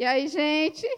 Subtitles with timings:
[0.00, 0.88] E aí, gente?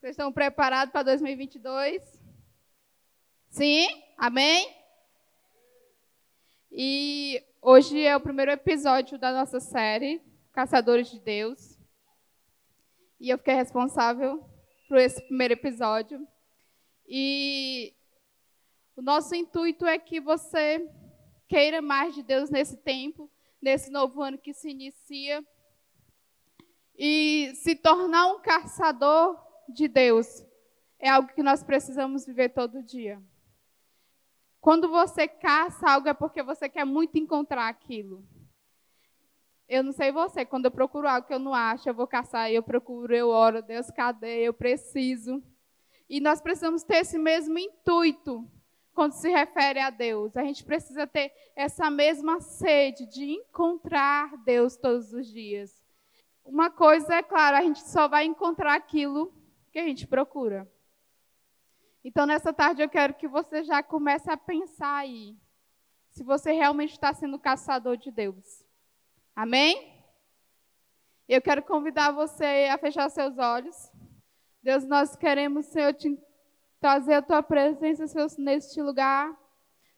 [0.00, 2.02] Vocês estão preparados para 2022?
[3.48, 3.86] Sim?
[4.18, 4.76] Amém?
[6.68, 10.20] E hoje é o primeiro episódio da nossa série
[10.52, 11.78] Caçadores de Deus.
[13.20, 14.44] E eu fiquei responsável
[14.88, 16.26] por esse primeiro episódio.
[17.06, 17.94] E
[18.96, 20.84] o nosso intuito é que você
[21.46, 23.30] queira mais de Deus nesse tempo,
[23.62, 25.40] nesse novo ano que se inicia,
[27.02, 29.34] e se tornar um caçador
[29.66, 30.44] de Deus
[30.98, 33.18] é algo que nós precisamos viver todo dia.
[34.60, 38.22] Quando você caça algo é porque você quer muito encontrar aquilo.
[39.66, 42.52] Eu não sei você, quando eu procuro algo que eu não acho, eu vou caçar,
[42.52, 44.42] eu procuro, eu oro, Deus, cadê?
[44.42, 45.42] Eu preciso.
[46.06, 48.46] E nós precisamos ter esse mesmo intuito
[48.92, 50.36] quando se refere a Deus.
[50.36, 55.79] A gente precisa ter essa mesma sede de encontrar Deus todos os dias.
[56.50, 59.32] Uma coisa é claro, a gente só vai encontrar aquilo
[59.70, 60.68] que a gente procura.
[62.02, 65.36] Então, nessa tarde, eu quero que você já comece a pensar aí.
[66.08, 68.66] Se você realmente está sendo caçador de Deus.
[69.36, 70.04] Amém?
[71.28, 73.92] Eu quero convidar você a fechar seus olhos.
[74.60, 76.18] Deus, nós queremos, Senhor, te
[76.80, 79.32] trazer a tua presença, Senhor, neste lugar,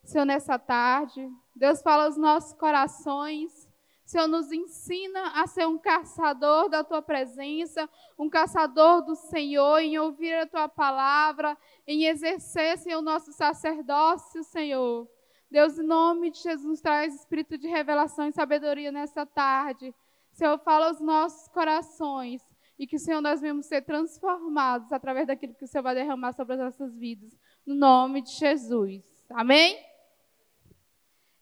[0.05, 1.27] Senhor, nessa tarde.
[1.57, 3.72] Deus, fala aos nossos corações.
[4.05, 9.99] Senhor, nos ensina a ser um caçador da tua presença, um caçador do Senhor, em
[9.99, 15.09] ouvir a tua palavra, em exercer, Senhor, o nosso sacerdócio, Senhor.
[15.51, 19.95] Deus, em nome de Jesus, traz espírito de revelação e sabedoria nessa tarde.
[20.33, 22.43] Senhor, fala aos nossos corações
[22.79, 26.55] e que, Senhor, nós venhamos ser transformados através daquilo que o Senhor vai derramar sobre
[26.55, 27.39] as nossas vidas.
[27.67, 29.05] No nome de Jesus.
[29.31, 29.79] Amém?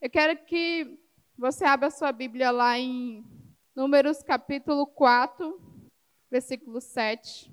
[0.00, 0.98] Eu quero que
[1.40, 3.24] você abre a sua Bíblia lá em
[3.74, 5.58] Números capítulo 4,
[6.30, 7.50] versículo 7.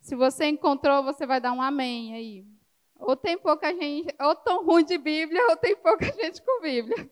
[0.00, 2.46] Se você encontrou, você vai dar um amém aí.
[2.98, 7.08] Ou tem pouca gente, ou tão ruim de Bíblia, ou tem pouca gente com Bíblia.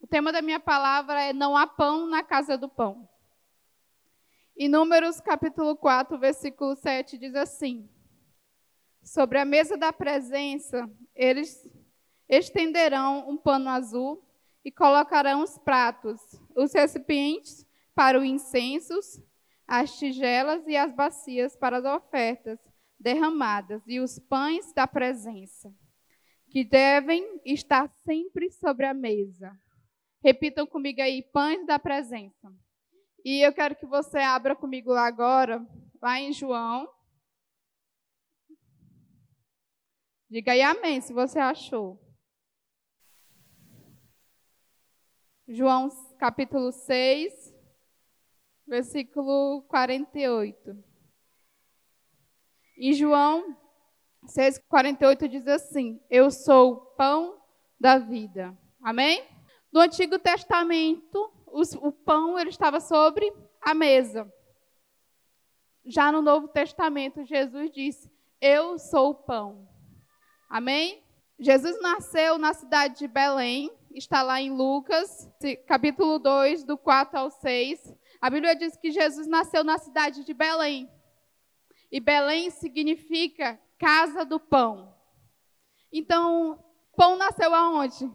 [0.00, 3.08] O tema da minha palavra é não há pão na casa do pão.
[4.56, 7.90] Em Números capítulo 4, versículo 7 diz assim:
[9.02, 11.68] Sobre a mesa da presença, eles
[12.28, 14.24] estenderão um pano azul
[14.64, 16.20] e colocarão os pratos,
[16.56, 18.94] os recipientes para o incenso,
[19.66, 22.58] as tigelas e as bacias para as ofertas
[22.98, 25.74] derramadas e os pães da presença,
[26.50, 29.52] que devem estar sempre sobre a mesa.
[30.22, 32.52] Repitam comigo aí, pães da presença.
[33.24, 35.64] E eu quero que você abra comigo lá agora,
[36.00, 36.88] lá em João.
[40.28, 42.01] Diga aí amém se você achou.
[45.48, 45.88] João
[46.18, 47.52] capítulo 6,
[48.66, 50.76] versículo 48.
[52.78, 53.56] Em João
[54.26, 57.42] 6, 48 diz assim: Eu sou o pão
[57.78, 58.56] da vida.
[58.80, 59.26] Amém?
[59.72, 64.32] No Antigo Testamento, o pão ele estava sobre a mesa.
[65.84, 68.08] Já no Novo Testamento, Jesus disse:
[68.40, 69.68] Eu sou o pão.
[70.48, 71.02] Amém?
[71.38, 75.30] Jesus nasceu na cidade de Belém, está lá em Lucas,
[75.66, 77.94] capítulo 2, do 4 ao 6.
[78.20, 80.90] A Bíblia diz que Jesus nasceu na cidade de Belém.
[81.90, 84.94] E Belém significa casa do pão.
[85.92, 86.64] Então,
[86.96, 88.10] pão nasceu aonde?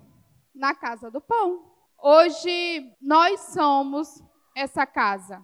[0.53, 1.71] Na casa do pão.
[2.01, 4.23] Hoje nós somos
[4.55, 5.43] essa casa.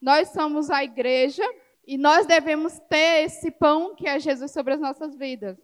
[0.00, 1.44] Nós somos a igreja
[1.86, 5.58] e nós devemos ter esse pão que é Jesus sobre as nossas vidas.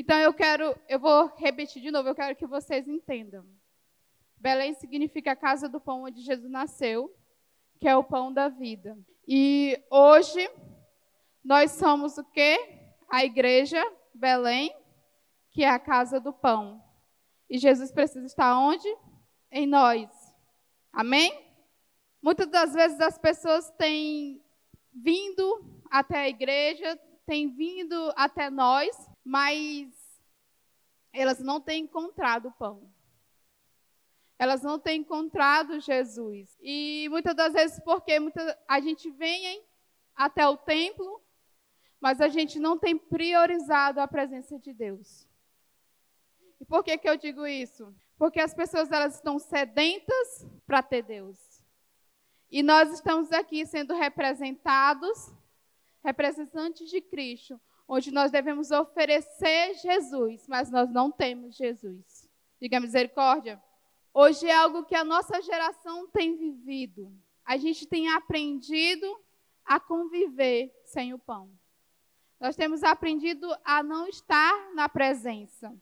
[0.00, 3.44] Então eu quero, eu vou repetir de novo, eu quero que vocês entendam.
[4.36, 7.12] Belém significa a casa do pão onde Jesus nasceu,
[7.80, 8.96] que é o pão da vida.
[9.26, 10.48] E hoje
[11.42, 12.56] nós somos o quê?
[13.10, 14.72] A igreja Belém,
[15.50, 16.80] que é a casa do pão.
[17.50, 18.88] E Jesus precisa estar onde?
[19.50, 20.08] Em nós.
[20.92, 21.36] Amém?
[22.22, 24.40] Muitas das vezes as pessoas têm
[24.94, 26.96] vindo até a igreja,
[27.26, 29.88] têm vindo até nós, mas
[31.12, 32.92] elas não têm encontrado o pão.
[34.38, 36.56] Elas não têm encontrado Jesus.
[36.60, 38.16] E muitas das vezes porque
[38.68, 39.64] a gente vem
[40.14, 41.22] até o templo,
[42.00, 45.26] mas a gente não tem priorizado a presença de Deus.
[46.60, 47.94] E por que, que eu digo isso?
[48.16, 51.38] Porque as pessoas elas estão sedentas para ter Deus.
[52.50, 55.32] E nós estamos aqui sendo representados,
[56.04, 62.28] representantes de Cristo, onde nós devemos oferecer Jesus, mas nós não temos Jesus.
[62.60, 63.60] Diga misericórdia.
[64.12, 67.10] Hoje é algo que a nossa geração tem vivido.
[67.44, 69.06] a gente tem aprendido
[69.64, 71.50] a conviver sem o pão.
[72.38, 75.74] Nós temos aprendido a não estar na presença.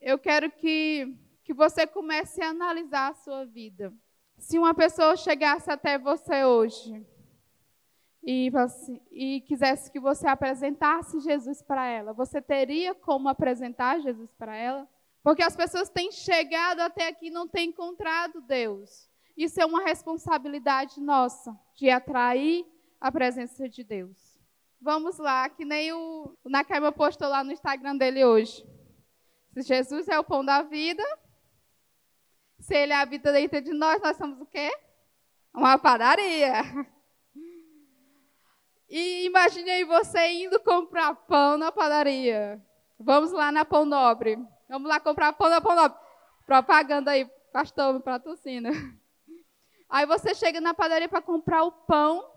[0.00, 1.14] Eu quero que,
[1.44, 3.92] que você comece a analisar a sua vida.
[4.38, 7.06] Se uma pessoa chegasse até você hoje
[8.26, 8.50] e,
[9.12, 14.88] e quisesse que você apresentasse Jesus para ela, você teria como apresentar Jesus para ela?
[15.22, 19.08] Porque as pessoas têm chegado até aqui e não têm encontrado Deus.
[19.36, 22.66] Isso é uma responsabilidade nossa, de atrair
[23.00, 24.40] a presença de Deus.
[24.80, 28.66] Vamos lá, que nem o, o Nakaima postou lá no Instagram dele hoje.
[29.52, 31.04] Se Jesus é o pão da vida,
[32.58, 34.70] se ele é a vida dentro de nós, nós somos o quê?
[35.54, 36.62] Uma padaria.
[38.88, 42.62] E imagine aí você indo comprar pão na padaria.
[42.98, 44.38] Vamos lá na Pão Nobre.
[44.68, 45.98] Vamos lá comprar pão na Pão Nobre.
[46.46, 48.70] Propaganda aí, pastor, patrocina.
[49.88, 52.28] Aí você chega na padaria para comprar o pão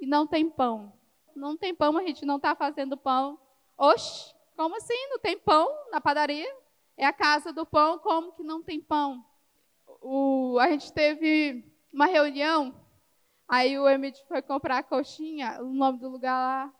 [0.00, 0.92] e não tem pão.
[1.34, 3.38] Não tem pão, a gente não está fazendo pão.
[3.76, 5.08] Oxe, como assim?
[5.08, 6.48] Não tem pão na padaria?
[6.96, 9.24] É a casa do pão, como que não tem pão?
[10.00, 12.74] O, a gente teve uma reunião,
[13.48, 16.74] aí o Emílio foi comprar a coxinha, o nome do lugar lá.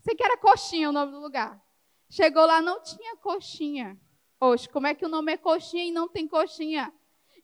[0.00, 1.60] Sei que era coxinha o nome do lugar.
[2.08, 3.98] Chegou lá, não tinha coxinha.
[4.40, 6.92] Oxe, como é que o nome é coxinha e não tem coxinha?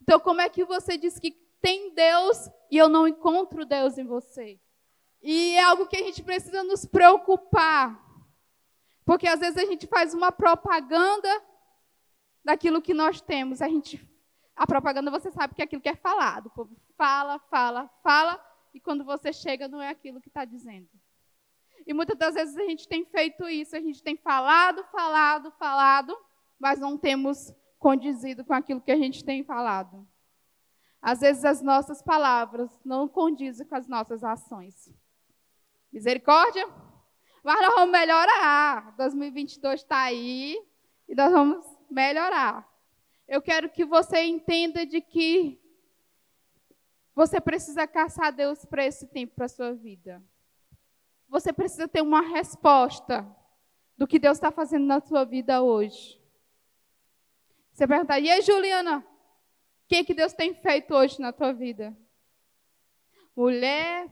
[0.00, 4.04] Então, como é que você diz que tem Deus e eu não encontro Deus em
[4.04, 4.58] você?
[5.22, 8.00] E é algo que a gente precisa nos preocupar.
[9.04, 11.28] Porque às vezes a gente faz uma propaganda
[12.44, 13.60] daquilo que nós temos.
[13.60, 14.00] A gente
[14.56, 16.46] a propaganda você sabe que é aquilo que é falado.
[16.46, 18.42] O povo fala, fala, fala,
[18.76, 20.90] e quando você chega não é aquilo que está dizendo.
[21.86, 26.14] E muitas das vezes a gente tem feito isso, a gente tem falado, falado, falado,
[26.58, 30.06] mas não temos condizido com aquilo que a gente tem falado.
[31.00, 34.92] Às vezes as nossas palavras não condizem com as nossas ações.
[35.90, 36.68] Misericórdia?
[37.42, 38.94] Mas nós vamos melhorar.
[38.98, 40.62] 2022 está aí
[41.08, 42.68] e nós vamos melhorar.
[43.26, 45.58] Eu quero que você entenda de que
[47.16, 50.22] você precisa caçar Deus para esse tempo, para a sua vida.
[51.30, 53.26] Você precisa ter uma resposta
[53.96, 56.22] do que Deus está fazendo na sua vida hoje.
[57.72, 59.04] Você pergunta, e aí, Juliana, o
[59.88, 61.96] que, que Deus tem feito hoje na tua vida?
[63.34, 64.10] Mulher,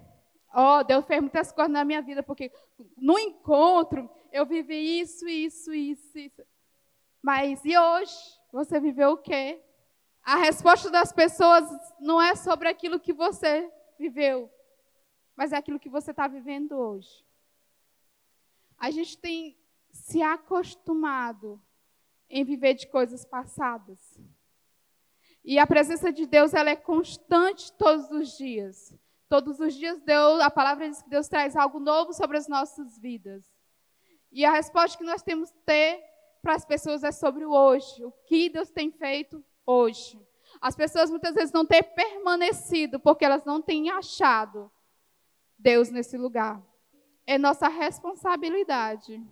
[0.55, 2.50] ó, oh, Deus fez muitas coisas na minha vida, porque
[2.97, 6.43] no encontro eu vivi isso, isso, isso, isso.
[7.21, 8.41] Mas e hoje?
[8.50, 9.62] Você viveu o quê?
[10.25, 11.69] A resposta das pessoas
[12.00, 14.50] não é sobre aquilo que você viveu,
[15.37, 17.23] mas é aquilo que você está vivendo hoje.
[18.79, 19.55] A gente tem
[19.93, 21.62] se acostumado
[22.31, 24.19] em viver de coisas passadas.
[25.44, 28.94] E a presença de Deus ela é constante todos os dias.
[29.29, 32.99] Todos os dias Deus, a palavra diz que Deus traz algo novo sobre as nossas
[32.99, 33.44] vidas.
[34.32, 36.03] E a resposta que nós temos que ter
[36.41, 40.20] para as pessoas é sobre o hoje, o que Deus tem feito hoje.
[40.61, 44.70] As pessoas muitas vezes não têm permanecido porque elas não têm achado
[45.58, 46.62] Deus nesse lugar.
[47.26, 49.22] É nossa responsabilidade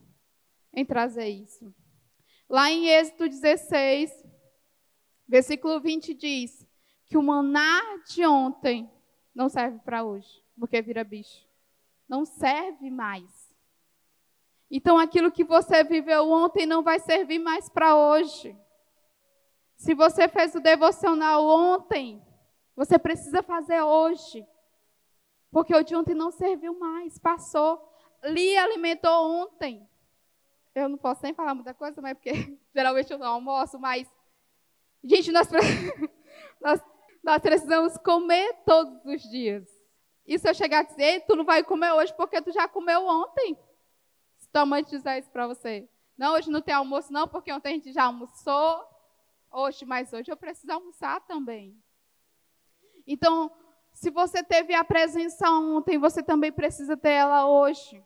[0.72, 1.74] em trazer isso.
[2.48, 4.22] Lá em Êxodo 16,
[5.32, 6.68] Versículo 20 diz
[7.06, 8.90] que o maná de ontem
[9.34, 11.48] não serve para hoje, porque vira bicho.
[12.06, 13.56] Não serve mais.
[14.70, 18.54] Então aquilo que você viveu ontem não vai servir mais para hoje.
[19.82, 22.22] Se você fez o devocional ontem,
[22.76, 24.46] você precisa fazer hoje.
[25.50, 27.82] Porque o de ontem não serviu mais, passou.
[28.24, 29.88] Li alimentou ontem.
[30.72, 34.08] Eu não posso nem falar muita coisa, mas porque geralmente eu não almoço, mas
[35.04, 35.48] Gente, nós,
[36.60, 36.80] nós,
[37.22, 39.68] nós precisamos comer todos os dias.
[40.24, 43.04] E se eu chegar a dizer, tu não vai comer hoje porque tu já comeu
[43.04, 43.58] ontem?
[44.38, 45.88] Se tua mãe dizer isso para você.
[46.16, 48.91] Não, hoje não tem almoço não, porque ontem a gente já almoçou.
[49.52, 51.76] Hoje, mas hoje eu preciso almoçar também.
[53.06, 53.50] Então,
[53.92, 58.02] se você teve a presença ontem, você também precisa ter ela hoje.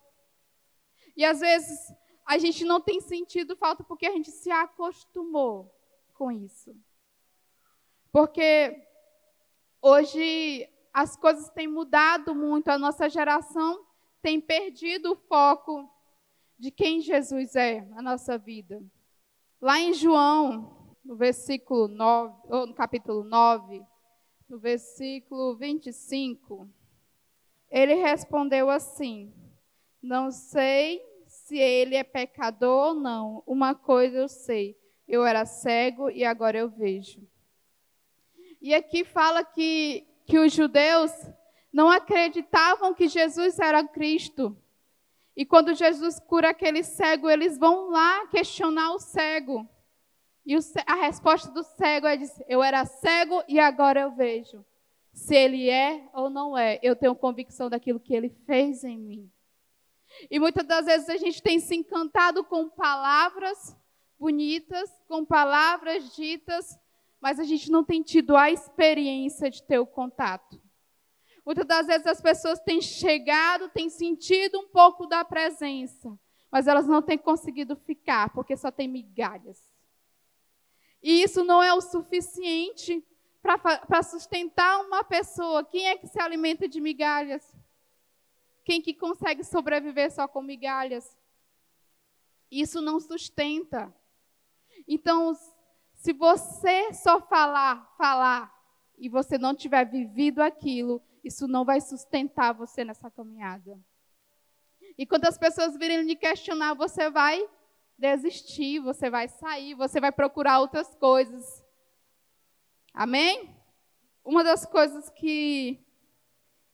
[1.17, 1.79] E às vezes
[2.27, 5.73] a gente não tem sentido falta porque a gente se acostumou
[6.15, 6.75] com isso.
[8.11, 8.83] Porque
[9.81, 13.87] hoje as coisas têm mudado muito, a nossa geração
[14.21, 15.89] tem perdido o foco
[16.59, 18.83] de quem Jesus é na nossa vida.
[19.61, 23.81] Lá em João, no versículo 9, ou no capítulo 9,
[24.49, 26.69] no versículo 25,
[27.71, 29.33] ele respondeu assim:
[30.03, 33.43] Não sei se ele é pecador ou não.
[33.47, 37.23] Uma coisa eu sei: eu era cego e agora eu vejo.
[38.61, 41.13] E aqui fala que que os judeus
[41.73, 44.57] não acreditavam que Jesus era Cristo.
[45.37, 49.69] E quando Jesus cura aquele cego, eles vão lá questionar o cego.
[50.47, 50.55] E
[50.87, 54.65] a resposta do cego é: dizer, Eu era cego e agora eu vejo.
[55.13, 59.33] Se ele é ou não é, eu tenho convicção daquilo que ele fez em mim.
[60.31, 63.77] E muitas das vezes a gente tem se encantado com palavras
[64.19, 66.79] bonitas, com palavras ditas,
[67.21, 70.61] mas a gente não tem tido a experiência de ter o contato.
[71.45, 76.17] Muitas das vezes as pessoas têm chegado, têm sentido um pouco da presença,
[76.51, 79.76] mas elas não têm conseguido ficar, porque só tem migalhas.
[81.03, 83.05] E isso não é o suficiente
[83.43, 85.65] para sustentar uma pessoa.
[85.65, 87.55] Quem é que se alimenta de migalhas?
[88.65, 91.17] Quem que consegue sobreviver só com migalhas?
[92.51, 93.95] Isso não sustenta.
[94.89, 95.35] Então,
[95.95, 98.53] se você só falar, falar,
[98.99, 103.79] e você não tiver vivido aquilo, isso não vai sustentar você nessa caminhada.
[104.97, 107.47] E quando as pessoas virem lhe questionar, você vai
[107.99, 111.65] desistir, você vai sair, você vai procurar outras coisas.
[112.93, 113.57] Amém?
[114.25, 115.83] Uma das coisas que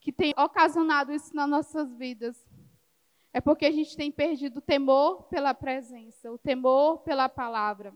[0.03, 2.37] que tem ocasionado isso nas nossas vidas.
[3.33, 7.95] É porque a gente tem perdido o temor pela presença, o temor pela palavra.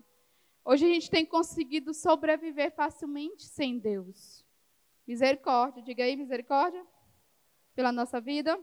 [0.65, 4.45] Hoje a gente tem conseguido sobreviver facilmente sem Deus.
[5.07, 6.85] Misericórdia, diga aí, misericórdia,
[7.75, 8.59] pela nossa vida.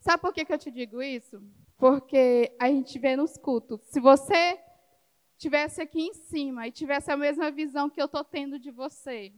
[0.00, 1.42] Sabe por que, que eu te digo isso?
[1.80, 3.80] Porque a gente vê nos cultos.
[3.86, 4.60] Se você
[5.38, 9.32] tivesse aqui em cima e tivesse a mesma visão que eu estou tendo de você,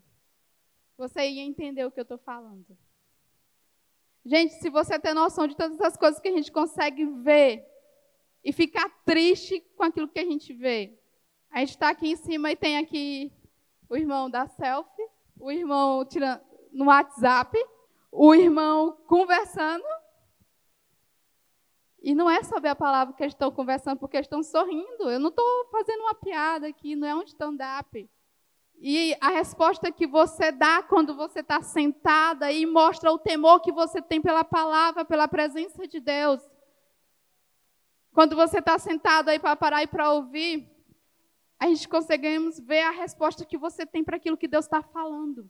[0.99, 2.77] você ia entender o que eu estou falando.
[4.25, 7.65] Gente, se você tem noção de todas as coisas que a gente consegue ver
[8.45, 10.99] e ficar triste com aquilo que a gente vê.
[11.49, 13.33] A gente está aqui em cima e tem aqui
[13.89, 15.07] o irmão da selfie,
[15.39, 16.41] o irmão tirando
[16.73, 17.57] no WhatsApp,
[18.11, 19.85] o irmão conversando.
[22.03, 25.09] E não é sobre a palavra que eles estão conversando, porque eles estão sorrindo.
[25.09, 28.11] Eu não estou fazendo uma piada aqui, não é um stand-up.
[28.81, 33.71] E a resposta que você dá quando você está sentada e mostra o temor que
[33.71, 36.43] você tem pela palavra, pela presença de Deus.
[38.13, 40.69] Quando você está sentado aí para parar e para ouvir,
[41.61, 45.49] a gente conseguimos ver a resposta que você tem para aquilo que Deus está falando.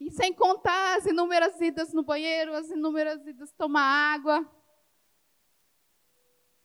[0.00, 4.44] E sem contar as inúmeras idas no banheiro, as inúmeras idas tomar água.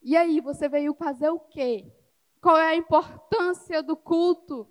[0.01, 1.91] E aí, você veio fazer o quê?
[2.41, 4.67] Qual é a importância do culto?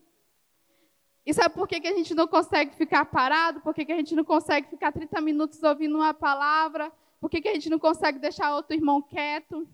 [1.25, 3.61] E sabe por que, a gente não consegue ficar parado?
[3.61, 6.91] Por que, a gente não consegue ficar 30 minutos ouvindo uma palavra?
[7.21, 9.69] Por que, que a gente não consegue deixar outro irmão quieto?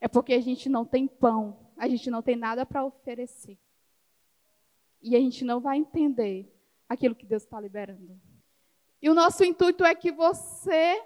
[0.00, 3.56] É porque a gente não tem pão, a gente não tem nada para oferecer.
[5.00, 6.52] E a gente não vai entender
[6.88, 8.20] aquilo que Deus está liberando.
[9.00, 11.00] E o nosso intuito é que você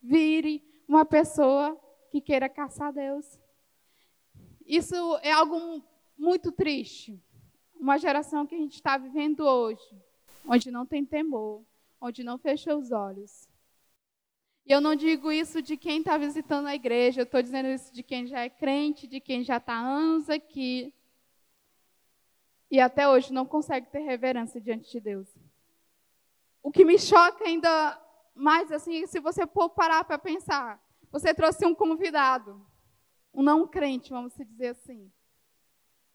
[0.00, 1.76] vire uma pessoa
[2.12, 3.40] que queira caçar Deus.
[4.66, 5.82] Isso é algo
[6.16, 7.18] muito triste
[7.80, 10.00] uma geração que a gente está vivendo hoje,
[10.46, 11.64] onde não tem temor,
[12.00, 13.48] onde não fecha os olhos.
[14.64, 17.92] E eu não digo isso de quem está visitando a igreja, eu estou dizendo isso
[17.92, 20.94] de quem já é crente, de quem já está anos aqui.
[22.70, 25.28] E até hoje não consegue ter reverência diante de Deus.
[26.62, 28.00] O que me choca ainda
[28.32, 30.80] mais, assim, se você for parar para pensar,
[31.12, 32.64] você trouxe um convidado,
[33.34, 35.12] um não crente, vamos dizer assim.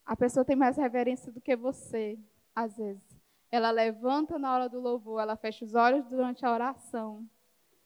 [0.04, 2.18] A pessoa tem mais reverência do que você,
[2.56, 3.04] às vezes.
[3.52, 7.30] Ela levanta na hora do louvor, ela fecha os olhos durante a oração.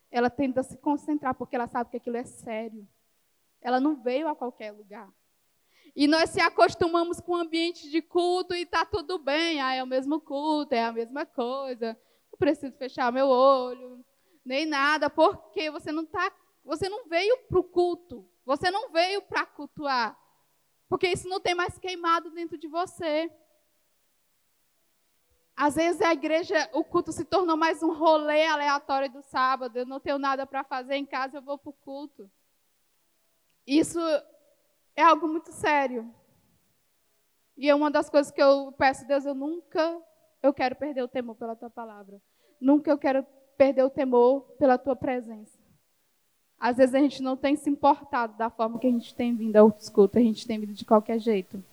[0.09, 2.87] Ela tenta se concentrar porque ela sabe que aquilo é sério.
[3.61, 5.11] Ela não veio a qualquer lugar.
[5.95, 9.59] E nós se acostumamos com o ambiente de culto e está tudo bem.
[9.59, 11.97] Ah, é o mesmo culto, é a mesma coisa.
[12.31, 14.03] Não preciso fechar meu olho,
[14.43, 16.31] nem nada, porque você não tá,
[16.71, 18.25] você não veio para o culto.
[18.45, 20.17] Você não veio para cultuar.
[20.87, 23.29] Porque isso não tem mais queimado dentro de você.
[25.53, 29.75] Às vezes a igreja, o culto se tornou mais um rolê aleatório do sábado.
[29.75, 32.31] Eu não tenho nada para fazer em casa, eu vou para o culto.
[33.67, 33.99] Isso
[34.95, 36.09] é algo muito sério.
[37.57, 40.01] E é uma das coisas que eu peço, Deus, eu nunca
[40.41, 42.21] eu quero perder o temor pela tua palavra.
[42.61, 45.60] Nunca eu quero perder o temor pela tua presença.
[46.61, 49.55] Às vezes a gente não tem se importado da forma que a gente tem vindo
[49.55, 51.65] ao escuto, a gente tem vindo de qualquer jeito.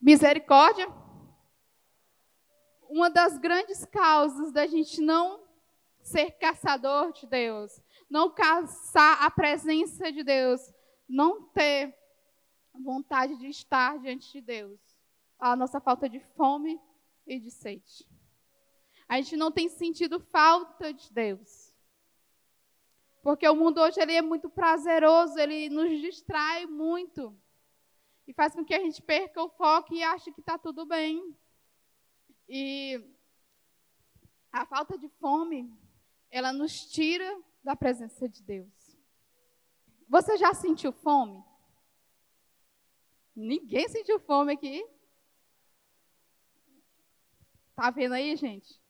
[0.00, 0.88] Misericórdia.
[2.88, 5.40] Uma das grandes causas da gente não
[6.00, 10.72] ser caçador de Deus, não caçar a presença de Deus,
[11.08, 11.92] não ter
[12.72, 14.78] vontade de estar diante de Deus,
[15.36, 16.80] a nossa falta de fome
[17.26, 18.06] e de sede.
[19.08, 21.59] A gente não tem sentido falta de Deus.
[23.22, 27.36] Porque o mundo hoje ele é muito prazeroso, ele nos distrai muito.
[28.26, 31.36] E faz com que a gente perca o foco e ache que está tudo bem.
[32.48, 33.04] E
[34.52, 35.72] a falta de fome,
[36.30, 38.96] ela nos tira da presença de Deus.
[40.08, 41.44] Você já sentiu fome?
[43.36, 44.84] Ninguém sentiu fome aqui.
[47.74, 48.80] Tá vendo aí, gente?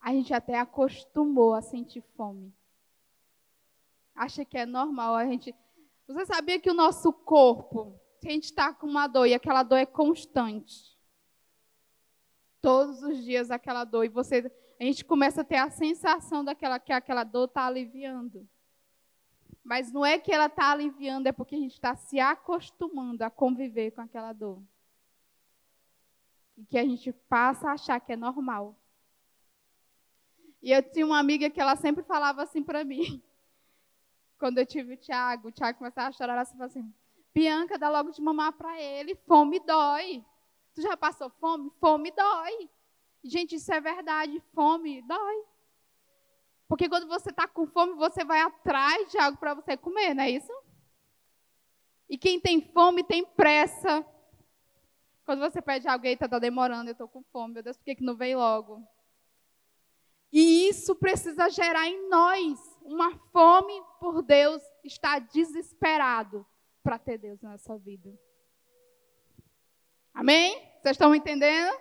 [0.00, 2.54] A gente até acostumou a sentir fome.
[4.14, 5.54] Acha que é normal a gente.
[6.06, 9.62] Você sabia que o nosso corpo, se a gente está com uma dor e aquela
[9.62, 10.96] dor é constante,
[12.60, 16.78] todos os dias aquela dor e você, a gente começa a ter a sensação daquela
[16.78, 18.48] que aquela dor está aliviando.
[19.62, 23.30] Mas não é que ela está aliviando, é porque a gente está se acostumando a
[23.30, 24.62] conviver com aquela dor.
[26.56, 28.78] E que a gente passa a achar que é normal.
[30.62, 33.22] E eu tinha uma amiga que ela sempre falava assim para mim.
[34.44, 36.92] Quando eu tive o Tiago, o Tiago começava a chorar, falava assim:
[37.32, 40.22] Bianca, dá logo de mamar para ele, fome dói.
[40.74, 41.72] Tu já passou fome?
[41.80, 42.68] Fome dói.
[43.24, 45.44] Gente, isso é verdade, fome dói.
[46.68, 50.24] Porque quando você está com fome, você vai atrás de algo para você comer, não
[50.24, 50.52] é isso?
[52.06, 54.04] E quem tem fome tem pressa.
[55.24, 57.94] Quando você pede algo, eita, está demorando, eu estou com fome, meu Deus, por que,
[57.94, 58.86] que não vem logo?
[60.30, 66.46] E isso precisa gerar em nós uma fome por Deus, estar desesperado
[66.82, 68.12] para ter Deus na sua vida.
[70.12, 70.54] Amém?
[70.80, 71.74] Vocês estão me entendendo?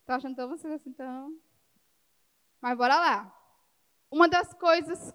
[0.00, 1.34] Estou achando tão vocês assim, então.
[2.60, 3.36] Mas bora lá.
[4.10, 5.12] Uma das coisas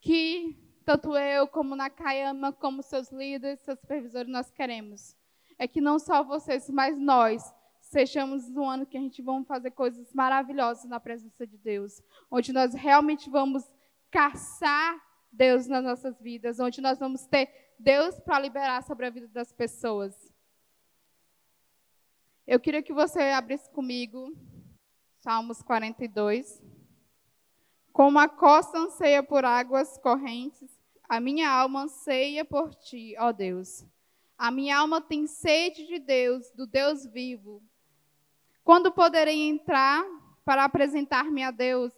[0.00, 5.16] que tanto eu como Nakayama, como seus líderes, seus supervisores, nós queremos
[5.58, 9.70] é que não só vocês, mas nós sejamos um ano que a gente vamos fazer
[9.70, 13.64] coisas maravilhosas na presença de Deus, onde nós realmente vamos
[14.14, 19.26] caçar Deus nas nossas vidas, onde nós vamos ter Deus para liberar sobre a vida
[19.26, 20.14] das pessoas.
[22.46, 24.32] Eu queria que você abrisse comigo
[25.18, 26.62] Salmos 42.
[27.92, 30.70] Como a costa anseia por águas correntes,
[31.08, 33.84] a minha alma anseia por ti, ó Deus.
[34.38, 37.60] A minha alma tem sede de Deus, do Deus vivo.
[38.62, 40.04] Quando poderei entrar
[40.44, 41.92] para apresentar-me a Deus?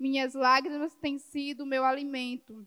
[0.00, 2.66] Minhas lágrimas têm sido meu alimento,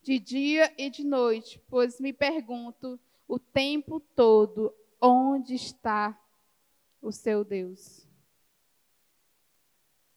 [0.00, 2.98] de dia e de noite, pois me pergunto
[3.28, 6.18] o tempo todo: onde está
[7.02, 8.08] o seu Deus?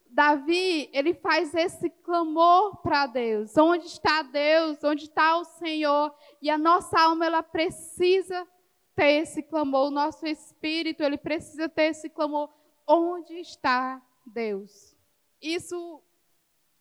[0.09, 3.57] Davi, ele faz esse clamor para Deus.
[3.57, 4.81] Onde está Deus?
[4.83, 6.15] Onde está o Senhor?
[6.41, 8.47] E a nossa alma, ela precisa
[8.95, 9.87] ter esse clamor.
[9.87, 12.49] O nosso espírito, ele precisa ter esse clamor.
[12.87, 14.88] Onde está Deus?
[15.41, 16.03] Isso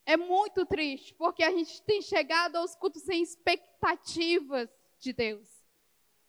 [0.04, 4.68] é muito triste, porque a gente tem chegado aos cultos sem expectativas
[4.98, 5.46] de Deus.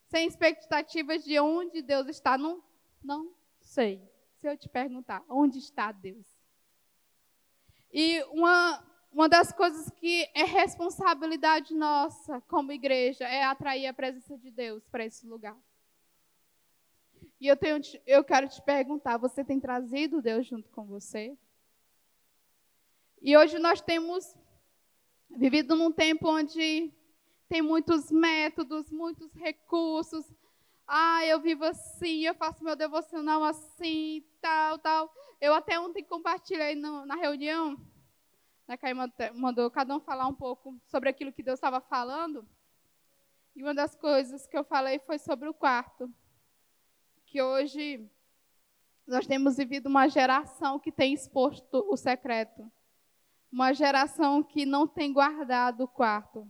[0.08, 2.38] Sem expectativas de onde Deus está.
[2.38, 2.64] Não,
[3.04, 4.02] não sei.
[4.36, 6.28] Se eu te perguntar, onde está Deus?
[7.92, 14.38] E uma, uma das coisas que é responsabilidade nossa como igreja é atrair a presença
[14.38, 15.58] de Deus para esse lugar.
[17.40, 21.38] E eu, tenho, eu quero te perguntar: você tem trazido Deus junto com você?
[23.22, 24.34] E hoje nós temos
[25.30, 26.90] vivido num tempo onde
[27.50, 30.26] tem muitos métodos, muitos recursos.
[30.88, 35.14] Ah, eu vivo assim, eu faço meu devocional assim, tal, tal.
[35.42, 37.78] Eu até ontem compartilhei no, na reunião,
[38.66, 38.86] né, que
[39.34, 42.48] mandou cada um falar um pouco sobre aquilo que Deus estava falando.
[43.54, 46.10] E uma das coisas que eu falei foi sobre o quarto.
[47.26, 48.10] Que hoje
[49.06, 52.72] nós temos vivido uma geração que tem exposto o secreto.
[53.52, 56.50] Uma geração que não tem guardado o quarto.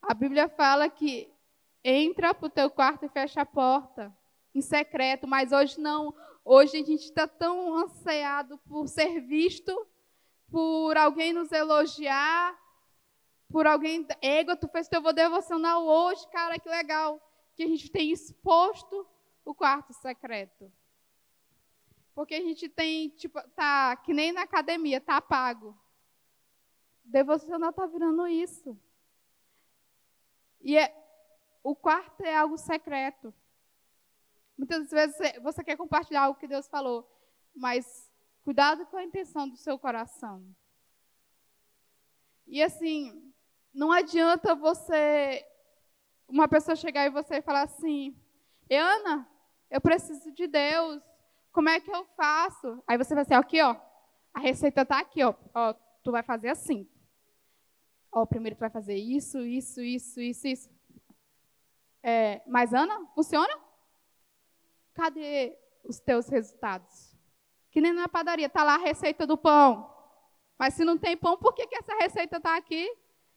[0.00, 1.32] A Bíblia fala que
[1.82, 4.16] entra para o teu quarto e fecha a porta
[4.54, 6.14] em secreto, mas hoje não.
[6.44, 9.86] Hoje a gente está tão ansiado por ser visto,
[10.50, 12.56] por alguém nos elogiar,
[13.50, 14.06] por alguém.
[14.22, 17.20] Ego, tu fez teu devocional hoje, cara, que legal.
[17.54, 19.06] Que a gente tem exposto
[19.44, 20.72] o quarto secreto.
[22.14, 25.76] Porque a gente tem, tipo, tá que nem na academia, tá pago.
[27.08, 28.78] Devocional tá virando isso.
[30.60, 30.94] E é,
[31.62, 33.32] o quarto é algo secreto.
[34.56, 37.10] Muitas vezes você quer compartilhar algo que Deus falou,
[37.54, 38.12] mas
[38.44, 40.44] cuidado com a intenção do seu coração.
[42.46, 43.32] E assim,
[43.72, 45.46] não adianta você,
[46.28, 48.14] uma pessoa chegar e você falar assim,
[48.70, 49.26] Ana,
[49.70, 51.02] eu preciso de Deus,
[51.52, 52.82] como é que eu faço?
[52.86, 53.74] Aí você vai assim, aqui, ó,
[54.34, 56.86] a receita está aqui, ó, ó, tu vai fazer assim.
[58.18, 60.70] Ó, primeiro tu vai fazer isso, isso, isso, isso, isso.
[62.02, 63.56] É, mas, Ana, funciona?
[64.92, 67.16] Cadê os teus resultados?
[67.70, 69.88] Que nem na padaria, está lá a receita do pão.
[70.58, 72.92] Mas se não tem pão, por que, que essa receita está aqui?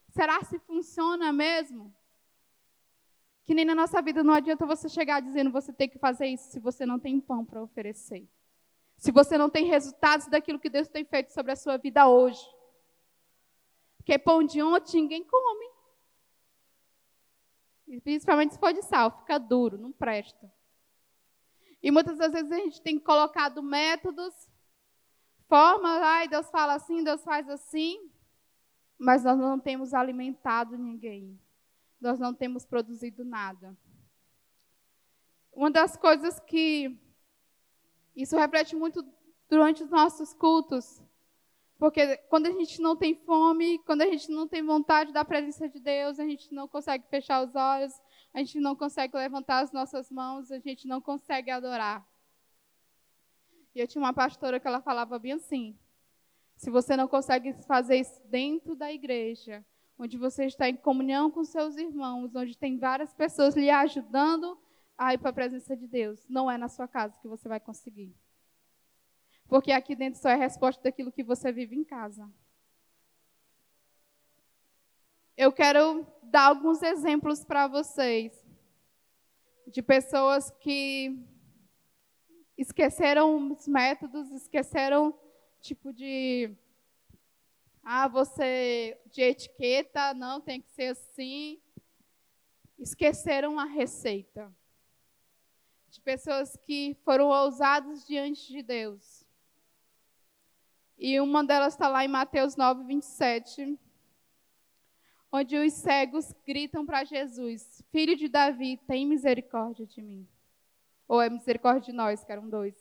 [0.08, 1.94] Será se funciona mesmo?
[3.44, 6.50] Que nem na nossa vida não adianta você chegar dizendo você tem que fazer isso
[6.50, 8.28] se você não tem pão para oferecer.
[8.96, 12.42] Se você não tem resultados daquilo que Deus tem feito sobre a sua vida hoje.
[14.02, 15.70] Porque pão de ontem ninguém come.
[17.88, 20.52] E principalmente se for de sal, fica duro, não presta.
[21.82, 24.34] E muitas das vezes a gente tem colocado métodos,
[25.48, 28.10] formas, ai, Deus fala assim, Deus faz assim,
[28.98, 31.38] mas nós não temos alimentado ninguém
[32.02, 33.76] nós não temos produzido nada.
[35.52, 36.98] Uma das coisas que
[38.16, 39.06] isso reflete muito
[39.48, 41.00] durante os nossos cultos,
[41.82, 45.68] porque quando a gente não tem fome, quando a gente não tem vontade da presença
[45.68, 47.92] de Deus, a gente não consegue fechar os olhos,
[48.32, 52.06] a gente não consegue levantar as nossas mãos, a gente não consegue adorar.
[53.74, 55.76] E eu tinha uma pastora que ela falava bem assim:
[56.54, 59.66] se você não consegue fazer isso dentro da igreja,
[59.98, 64.56] onde você está em comunhão com seus irmãos, onde tem várias pessoas lhe ajudando
[64.96, 66.24] a ir para a presença de Deus.
[66.28, 68.14] Não é na sua casa que você vai conseguir.
[69.52, 72.26] Porque aqui dentro só é resposta daquilo que você vive em casa.
[75.36, 78.32] Eu quero dar alguns exemplos para vocês
[79.66, 81.22] de pessoas que
[82.56, 85.14] esqueceram os métodos, esqueceram
[85.60, 86.56] tipo de
[87.82, 91.60] ah, você de etiqueta, não tem que ser assim.
[92.78, 94.50] Esqueceram a receita.
[95.90, 99.21] De pessoas que foram ousadas diante de Deus.
[100.98, 103.78] E uma delas está lá em Mateus 9, 27,
[105.32, 110.28] onde os cegos gritam para Jesus: Filho de Davi, tem misericórdia de mim.
[111.08, 112.74] Ou é misericórdia de nós, que eram dois.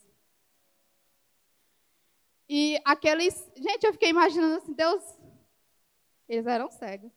[2.47, 3.50] E aqueles.
[3.56, 5.04] Gente, eu fiquei imaginando assim, Deus.
[6.28, 7.12] Eles eram cegos.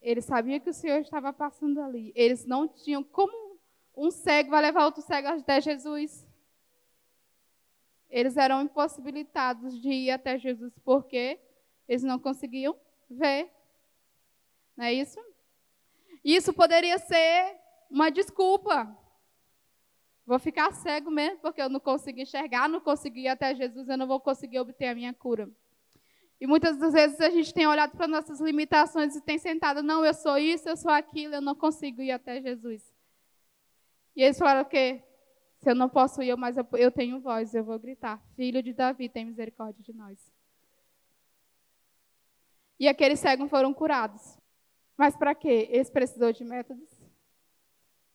[0.00, 2.12] Eles sabiam que o Senhor estava passando ali.
[2.14, 3.02] Eles não tinham.
[3.02, 3.58] Como
[3.96, 6.27] um cego vai levar outro cego até Jesus?
[8.10, 11.38] Eles eram impossibilitados de ir até Jesus porque
[11.86, 12.76] eles não conseguiam
[13.10, 13.50] ver.
[14.76, 15.18] Não é isso?
[16.24, 17.56] Isso poderia ser
[17.90, 18.96] uma desculpa.
[20.26, 23.96] Vou ficar cego mesmo, porque eu não consigo enxergar, não consegui ir até Jesus, eu
[23.96, 25.50] não vou conseguir obter a minha cura.
[26.40, 30.04] E muitas das vezes a gente tem olhado para nossas limitações e tem sentado, não,
[30.04, 32.82] eu sou isso, eu sou aquilo, eu não consigo ir até Jesus.
[34.14, 35.02] E eles falaram o quê?
[35.60, 38.22] Se eu não posso ir, mas eu tenho voz, eu vou gritar.
[38.36, 40.18] Filho de Davi, tem misericórdia de nós.
[42.78, 44.38] E aqueles cegos foram curados.
[44.96, 45.68] Mas para quê?
[45.70, 46.88] Eles precisaram de métodos?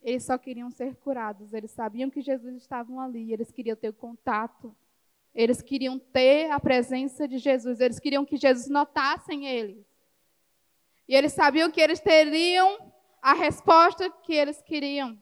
[0.02, 1.54] Eles só queriam ser curados.
[1.54, 3.34] Eles sabiam que Jesus estava ali.
[3.34, 4.76] Eles queriam ter o contato.
[5.34, 7.80] Eles queriam ter a presença de Jesus.
[7.80, 9.86] Eles queriam que Jesus notassem eles.
[11.08, 15.18] E eles sabiam que eles teriam a resposta que eles queriam.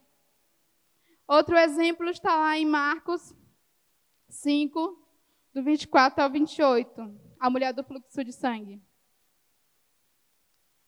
[1.32, 3.34] Outro exemplo está lá em Marcos
[4.28, 5.02] 5,
[5.54, 7.20] do 24 ao 28.
[7.40, 8.82] A mulher do fluxo de sangue.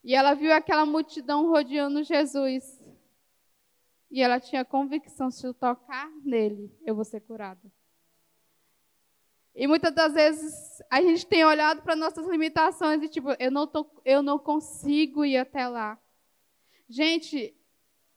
[0.03, 2.77] E ela viu aquela multidão rodeando Jesus.
[4.11, 7.71] E ela tinha convicção: se eu tocar nele, eu vou ser curada.
[9.55, 13.65] E muitas das vezes a gente tem olhado para nossas limitações e tipo, eu não,
[13.65, 15.97] tô, eu não consigo ir até lá.
[16.89, 17.55] Gente,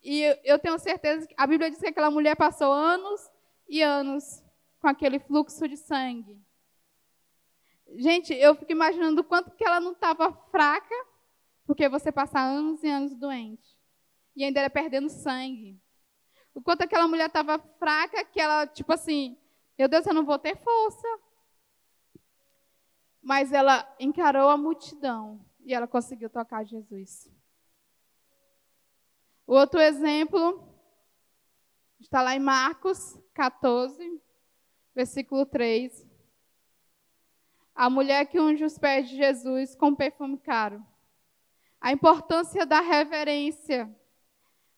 [0.03, 3.21] e eu tenho certeza que a Bíblia diz que aquela mulher passou anos
[3.69, 4.43] e anos
[4.81, 6.41] com aquele fluxo de sangue.
[7.97, 10.95] Gente, eu fico imaginando quanto que ela não estava fraca,
[11.67, 13.77] porque você passa anos e anos doente.
[14.35, 15.81] E ainda era perdendo sangue.
[16.55, 19.37] O quanto aquela mulher estava fraca, que ela, tipo assim,
[19.79, 21.07] meu Deus, eu não vou ter força.
[23.23, 27.29] Mas ela encarou a multidão e ela conseguiu tocar Jesus.
[29.47, 30.69] O outro exemplo
[32.01, 34.21] está lá em Marcos 14,
[34.93, 36.05] versículo 3.
[37.73, 40.85] A mulher que unge os pés de Jesus com perfume caro.
[41.81, 43.95] A importância da reverência,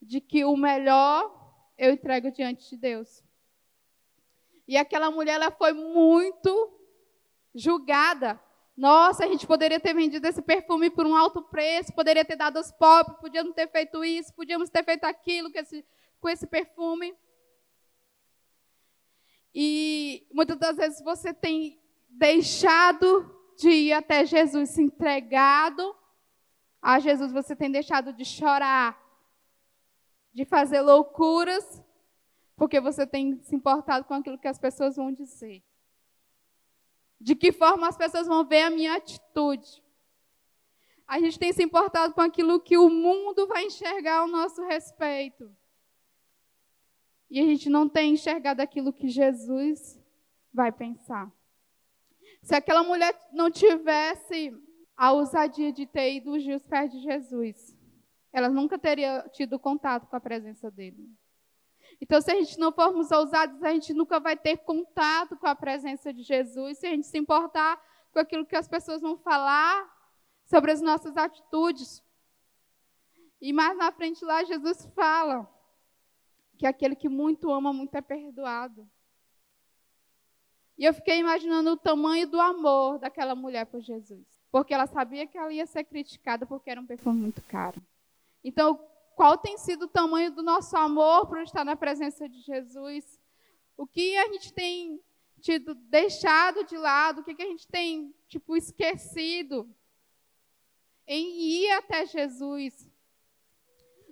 [0.03, 1.35] de que o melhor
[1.79, 3.25] eu entrego diante de Deus.
[4.67, 6.79] E aquela mulher ela foi muito
[7.55, 8.39] julgada.
[8.79, 12.59] Nossa, a gente poderia ter vendido esse perfume por um alto preço, poderia ter dado
[12.59, 15.85] aos pobres, podíamos ter feito isso, podíamos ter feito aquilo com esse,
[16.21, 17.13] com esse perfume.
[20.33, 25.93] Muitas das vezes você tem deixado de ir até Jesus, se entregado
[26.81, 28.97] a Jesus, você tem deixado de chorar,
[30.33, 31.83] de fazer loucuras,
[32.55, 35.65] porque você tem se importado com aquilo que as pessoas vão dizer.
[37.21, 39.83] De que forma as pessoas vão ver a minha atitude.
[41.07, 45.51] A gente tem se importado com aquilo que o mundo vai enxergar ao nosso respeito.
[47.31, 50.01] E a gente não tem enxergado aquilo que Jesus
[50.53, 51.31] vai pensar.
[52.43, 54.55] Se aquela mulher não tivesse
[54.97, 57.77] a ousadia de ter ido ungir os pés de Jesus,
[58.33, 61.09] ela nunca teria tido contato com a presença dele.
[62.01, 65.55] Então, se a gente não formos ousados, a gente nunca vai ter contato com a
[65.55, 66.79] presença de Jesus.
[66.79, 67.81] Se a gente se importar
[68.13, 69.89] com aquilo que as pessoas vão falar
[70.45, 72.03] sobre as nossas atitudes.
[73.41, 75.49] E mais na frente lá, Jesus fala
[76.57, 78.89] que aquele que muito ama, muito é perdoado.
[80.77, 84.27] E eu fiquei imaginando o tamanho do amor daquela mulher por Jesus.
[84.51, 87.83] Porque ela sabia que ela ia ser criticada porque era um perfume muito caro.
[88.43, 88.81] Então,
[89.19, 93.21] qual tem sido o tamanho do nosso amor por estar na presença de Jesus?
[93.77, 95.01] O que a gente tem
[95.41, 97.21] tido deixado de lado?
[97.21, 99.69] O que, a gente tem tipo esquecido
[101.05, 102.89] em ir até Jesus?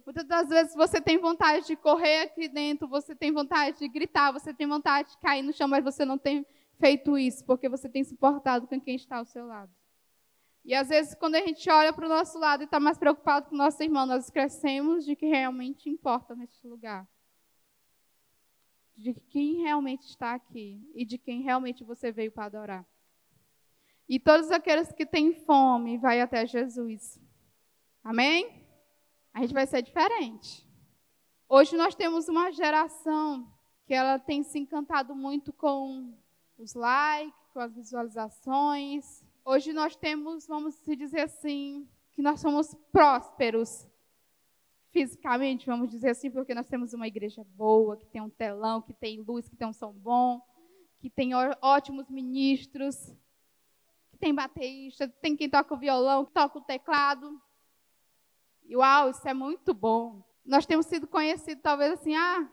[0.05, 4.33] Muitas das vezes você tem vontade de correr aqui dentro, você tem vontade de gritar,
[4.33, 6.45] você tem vontade de cair no chão, mas você não tem
[6.81, 9.71] feito isso porque você tem se portado com quem está ao seu lado.
[10.67, 13.49] E às vezes, quando a gente olha para o nosso lado e está mais preocupado
[13.49, 17.07] com o nosso irmão, nós esquecemos de que realmente importa neste lugar.
[18.97, 22.87] De quem realmente está aqui e de quem realmente você veio para adorar.
[24.09, 27.21] E todos aqueles que têm fome, vai até Jesus.
[28.03, 28.67] Amém?
[29.33, 30.67] A gente vai ser diferente.
[31.49, 33.49] Hoje nós temos uma geração
[33.87, 36.13] que ela tem se encantado muito com
[36.59, 43.87] os likes, com as visualizações, Hoje nós temos, vamos dizer assim, que nós somos prósperos
[44.91, 48.93] fisicamente, vamos dizer assim, porque nós temos uma igreja boa, que tem um telão, que
[48.93, 50.43] tem luz, que tem um som bom,
[50.99, 51.31] que tem
[51.63, 53.15] ótimos ministros,
[54.11, 57.41] que tem baterista, tem quem toca o violão, que toca o teclado.
[58.65, 60.25] E uau, isso é muito bom.
[60.45, 62.51] Nós temos sido conhecidos talvez assim, ah,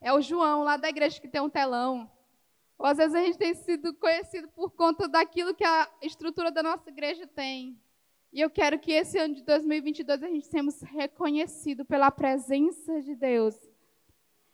[0.00, 2.10] é o João lá da igreja que tem um telão.
[2.80, 6.62] Ou às vezes a gente tem sido conhecido por conta daquilo que a estrutura da
[6.62, 7.78] nossa igreja tem.
[8.32, 13.14] E eu quero que esse ano de 2022 a gente seja reconhecido pela presença de
[13.14, 13.54] Deus.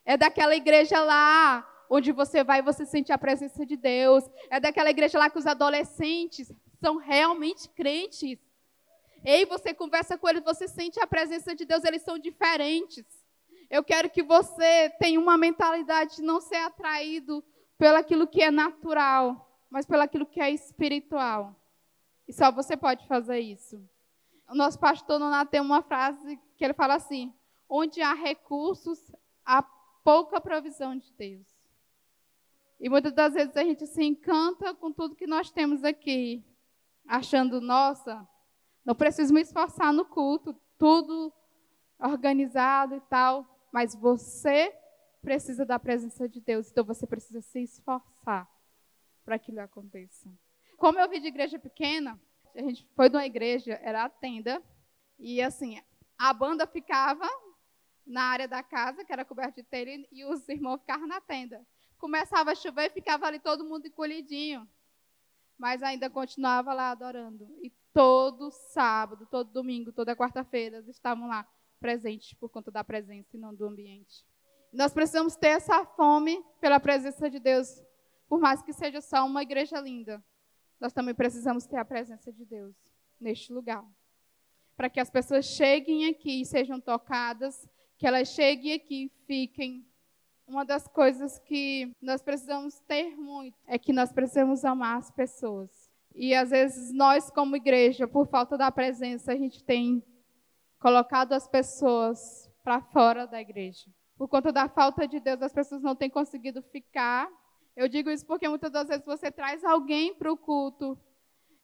[0.05, 4.25] É daquela igreja lá onde você vai e você sente a presença de Deus.
[4.51, 8.41] É daquela igreja lá que os adolescentes são realmente crentes.
[9.25, 13.07] Ei, você conversa com eles, você sente a presença de Deus, eles são diferentes.
[13.71, 17.45] Eu quero que você tenha uma mentalidade de não ser atraído
[17.79, 21.55] pelaquilo que é natural, mas pelaquilo que é espiritual.
[22.27, 23.83] E só você pode fazer isso.
[24.49, 27.33] O nosso pastor Nonato tem uma frase que ele fala assim:
[27.69, 29.13] onde há recursos,
[29.45, 29.63] há
[30.05, 31.47] pouca provisão de Deus.
[32.79, 36.45] E muitas das vezes a gente se encanta com tudo que nós temos aqui,
[37.07, 38.27] achando, nossa,
[38.85, 41.33] não preciso me esforçar no culto, tudo
[41.99, 44.73] organizado e tal, mas você
[45.27, 48.49] precisa da presença de Deus, então você precisa se esforçar
[49.25, 50.33] para que aquilo aconteça.
[50.77, 52.17] Como eu vi de igreja pequena,
[52.55, 54.63] a gente foi numa igreja, era a tenda,
[55.19, 55.83] e assim,
[56.17, 57.29] a banda ficava
[58.07, 61.67] na área da casa, que era coberta de telha, e os irmãos ficavam na tenda.
[61.99, 64.69] Começava a chover e ficava ali todo mundo encolhidinho.
[65.59, 67.49] Mas ainda continuava lá adorando.
[67.61, 71.45] E todo sábado, todo domingo, toda quarta-feira, eles estavam lá
[71.81, 74.25] presentes por conta da presença e não do ambiente.
[74.77, 77.83] Nós precisamos ter essa fome pela presença de Deus,
[78.29, 80.23] por mais que seja só uma igreja linda.
[80.79, 82.77] Nós também precisamos ter a presença de Deus
[83.19, 83.83] neste lugar.
[84.77, 89.83] Para que as pessoas cheguem aqui e sejam tocadas, que elas cheguem aqui e fiquem.
[90.47, 95.91] Uma das coisas que nós precisamos ter muito é que nós precisamos amar as pessoas.
[96.15, 100.05] E às vezes nós, como igreja, por falta da presença, a gente tem
[100.79, 105.83] colocado as pessoas para fora da igreja por conta da falta de Deus, as pessoas
[105.83, 107.31] não têm conseguido ficar.
[107.77, 110.99] Eu digo isso porque muitas das vezes você traz alguém para o culto.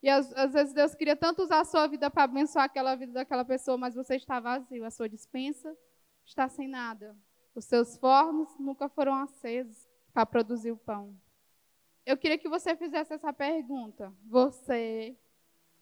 [0.03, 3.13] E às, às, vezes Deus queria tanto usar a sua vida para abençoar aquela vida
[3.13, 4.85] daquela pessoa, mas você está vazio.
[4.85, 5.75] A sua dispensa
[6.27, 7.17] está sem nada.
[7.55, 11.17] Os seus fornos nunca foram acesos para produzir o pão.
[12.05, 14.13] Eu queria que você fizesse essa pergunta.
[14.25, 15.17] Você,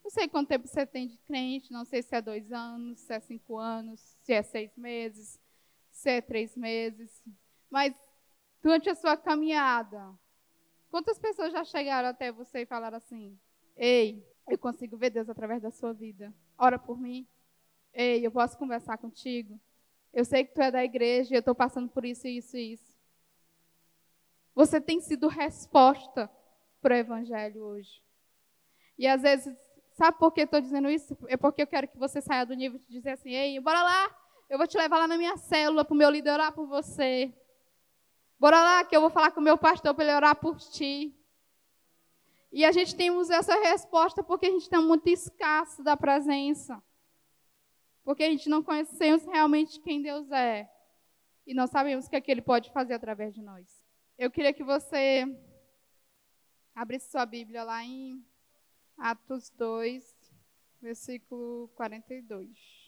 [0.05, 3.13] não sei quanto tempo você tem de crente, não sei se é dois anos, se
[3.13, 5.41] é cinco anos, se é seis meses,
[6.01, 7.23] se é três meses,
[7.71, 7.95] mas
[8.63, 10.19] durante a sua caminhada,
[10.91, 13.39] Quantas pessoas já chegaram até você e falaram assim:
[13.77, 16.35] Ei, eu consigo ver Deus através da sua vida.
[16.59, 17.27] Ora por mim.
[17.95, 19.59] Ei, eu posso conversar contigo.
[20.13, 22.73] Eu sei que tu é da igreja e eu estou passando por isso, isso e
[22.73, 22.93] isso.
[24.53, 26.29] Você tem sido resposta
[26.83, 28.03] para o evangelho hoje.
[28.99, 29.57] E às vezes,
[29.93, 31.17] sabe por que estou dizendo isso?
[31.29, 34.20] É porque eu quero que você saia do nível de dizer assim: Ei, bora lá,
[34.51, 37.33] eu vou te levar lá na minha célula para o meu líder orar por você.
[38.37, 41.17] Bora lá que eu vou falar com o meu pastor para ele orar por ti.
[42.51, 46.83] E a gente temos essa resposta porque a gente está muito escasso da presença.
[48.03, 50.69] Porque a gente não conhecemos realmente quem Deus é.
[51.47, 53.87] E não sabemos o que, é que Ele pode fazer através de nós.
[54.19, 55.25] Eu queria que você
[56.75, 58.21] abrisse sua Bíblia lá em
[58.99, 60.33] Atos 2,
[60.83, 62.80] versículo 42.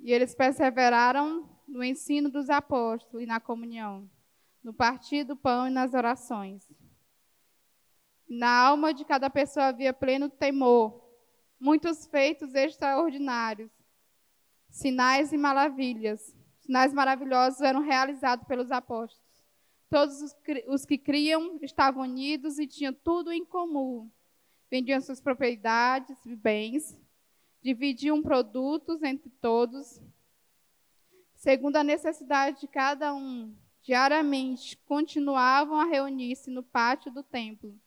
[0.00, 4.08] E eles perseveraram no ensino dos apóstolos e na comunhão,
[4.62, 6.66] no partir do pão e nas orações.
[8.28, 11.02] Na alma de cada pessoa havia pleno temor,
[11.58, 13.70] muitos feitos extraordinários,
[14.68, 16.34] sinais e maravilhas.
[16.60, 19.26] Sinais maravilhosos eram realizados pelos apóstolos.
[19.88, 24.10] Todos os, os que criam estavam unidos e tinham tudo em comum.
[24.70, 26.94] Vendiam suas propriedades e bens,
[27.62, 30.00] dividiam produtos entre todos,
[31.34, 33.54] segundo a necessidade de cada um.
[33.82, 37.78] Diariamente continuavam a reunir-se no pátio do templo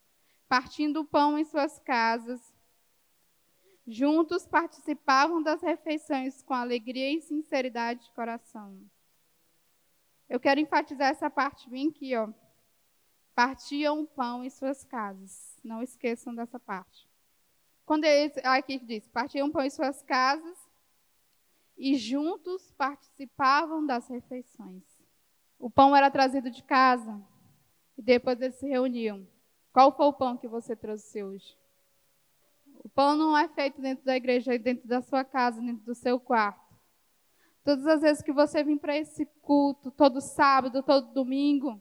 [0.52, 2.54] partindo o pão em suas casas.
[3.88, 8.78] Juntos participavam das refeições com alegria e sinceridade de coração.
[10.28, 12.28] Eu quero enfatizar essa parte bem aqui, ó.
[13.34, 15.58] Partiam o pão em suas casas.
[15.64, 17.08] Não esqueçam dessa parte.
[17.86, 20.58] Quando eles, aqui diz, partiam em suas casas
[21.78, 24.84] e juntos participavam das refeições.
[25.58, 27.22] O pão era trazido de casa
[27.98, 29.28] e depois eles se reuniam.
[29.74, 31.58] Qual foi o pão que você trouxe hoje?
[32.84, 35.96] O pão não é feito dentro da igreja, é dentro da sua casa, dentro do
[35.96, 36.76] seu quarto.
[37.64, 41.80] Todas as vezes que você vem para esse culto, todo sábado, todo domingo,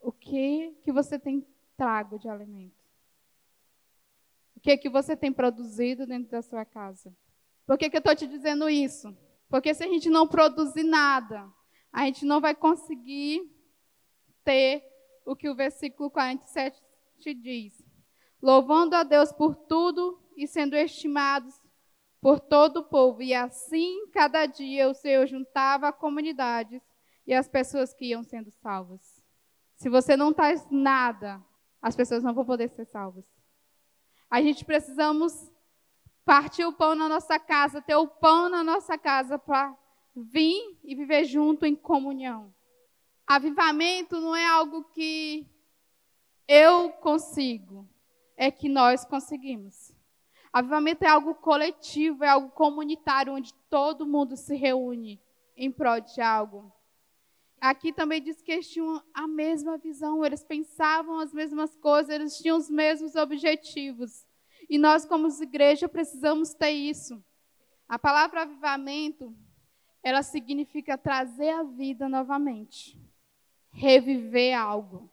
[0.00, 1.44] o que que você tem
[1.76, 2.77] trago de alimento?
[4.68, 7.10] Que que você tem produzido dentro da sua casa?
[7.66, 9.16] Por que, que eu estou te dizendo isso?
[9.48, 11.50] Porque se a gente não produzir nada,
[11.90, 13.50] a gente não vai conseguir
[14.44, 14.84] ter
[15.24, 16.78] o que o versículo 47
[17.18, 17.82] te diz:
[18.42, 21.54] louvando a Deus por tudo e sendo estimados
[22.20, 23.22] por todo o povo.
[23.22, 26.82] E assim, cada dia, o Senhor juntava comunidades
[27.26, 29.00] e as pessoas que iam sendo salvas.
[29.76, 31.42] Se você não traz nada,
[31.80, 33.37] as pessoas não vão poder ser salvas.
[34.30, 35.50] A gente precisamos
[36.24, 39.74] partir o pão na nossa casa, ter o pão na nossa casa para
[40.14, 42.52] vir e viver junto em comunhão.
[43.26, 45.46] Avivamento não é algo que
[46.46, 47.88] eu consigo,
[48.36, 49.92] é que nós conseguimos.
[50.52, 55.20] Avivamento é algo coletivo, é algo comunitário, onde todo mundo se reúne
[55.56, 56.72] em prol de algo.
[57.60, 62.38] Aqui também diz que eles tinham a mesma visão, eles pensavam as mesmas coisas, eles
[62.38, 64.24] tinham os mesmos objetivos.
[64.70, 67.22] E nós, como igreja, precisamos ter isso.
[67.88, 69.34] A palavra avivamento,
[70.02, 73.00] ela significa trazer a vida novamente,
[73.70, 75.10] reviver algo.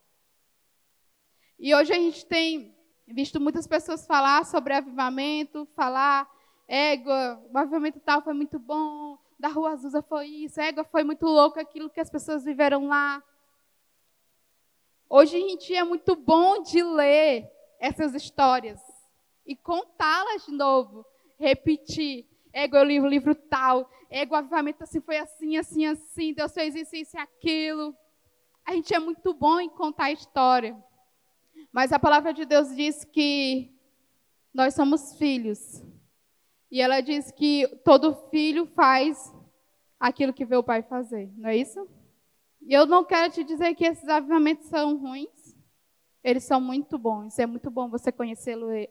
[1.58, 2.76] E hoje a gente tem
[3.08, 6.30] visto muitas pessoas falar sobre avivamento, falar,
[6.68, 11.26] égua, o avivamento tal foi muito bom, da Rua Azusa foi isso, égua foi muito
[11.26, 13.24] louco aquilo que as pessoas viveram lá.
[15.10, 18.82] Hoje a gente é muito bom de ler essas histórias
[19.46, 21.06] e contá-las de novo,
[21.38, 22.26] repetir.
[22.52, 26.54] Égua, eu li o livro tal, égua, o avivamento assim foi assim, assim, assim, Deus
[26.54, 27.96] fez isso, isso e aquilo.
[28.66, 30.76] A gente é muito bom em contar a história.
[31.72, 33.72] Mas a palavra de Deus diz que
[34.54, 35.84] nós somos filhos.
[36.76, 39.34] E ela diz que todo filho faz
[39.98, 41.88] aquilo que vê o pai fazer, não é isso?
[42.62, 45.56] E eu não quero te dizer que esses avivamentos são ruins.
[46.22, 47.40] Eles são muito bons.
[47.40, 48.90] É muito bom você conhecê-los,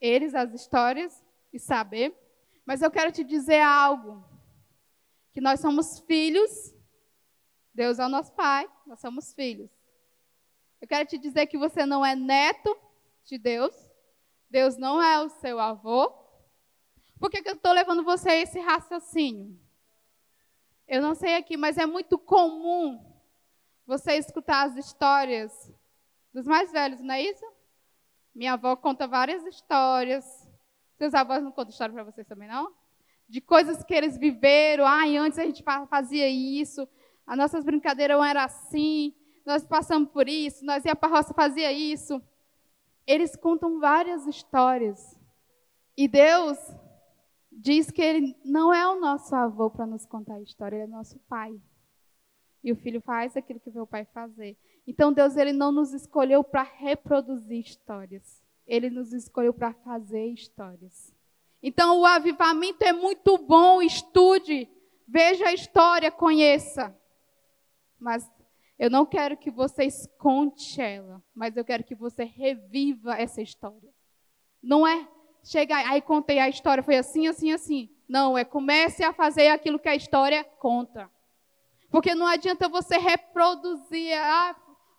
[0.00, 2.16] eles, as histórias e saber.
[2.64, 4.24] Mas eu quero te dizer algo.
[5.32, 6.72] Que nós somos filhos.
[7.74, 8.70] Deus é o nosso pai.
[8.86, 9.72] Nós somos filhos.
[10.80, 12.78] Eu quero te dizer que você não é neto
[13.24, 13.74] de Deus.
[14.48, 16.23] Deus não é o seu avô.
[17.18, 19.58] Por que, que eu estou levando você a esse raciocínio?
[20.86, 23.04] Eu não sei aqui, mas é muito comum
[23.86, 25.72] você escutar as histórias
[26.32, 27.44] dos mais velhos, não é isso?
[28.34, 30.24] Minha avó conta várias histórias.
[30.98, 32.72] Seus avós não contam história para vocês também, não?
[33.28, 34.84] De coisas que eles viveram.
[34.84, 36.86] Ai, antes a gente fazia isso.
[37.26, 41.70] As nossas brincadeiras eram assim nós passamos por isso, nós ia para a roça, fazia
[41.70, 42.20] isso.
[43.06, 45.20] Eles contam várias histórias.
[45.96, 46.58] E Deus
[47.56, 50.86] diz que ele não é o nosso avô para nos contar a história, ele é
[50.86, 51.60] nosso pai.
[52.62, 54.56] E o filho faz aquilo que vê o pai fazer.
[54.86, 58.42] Então Deus ele não nos escolheu para reproduzir histórias.
[58.66, 61.12] Ele nos escolheu para fazer histórias.
[61.62, 64.68] Então o avivamento é muito bom, estude,
[65.06, 66.94] veja a história, conheça.
[67.98, 68.30] Mas
[68.78, 69.88] eu não quero que você
[70.18, 73.92] conte ela, mas eu quero que você reviva essa história.
[74.62, 75.08] Não é
[75.44, 77.90] chegar, aí contei a história, foi assim, assim, assim.
[78.08, 81.10] Não, é comece a fazer aquilo que a história conta.
[81.90, 84.56] Porque não adianta você reproduzir, ah,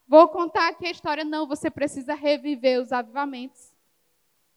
[0.07, 1.25] vou contar aqui a história.
[1.25, 3.73] Não, você precisa reviver os avivamentos.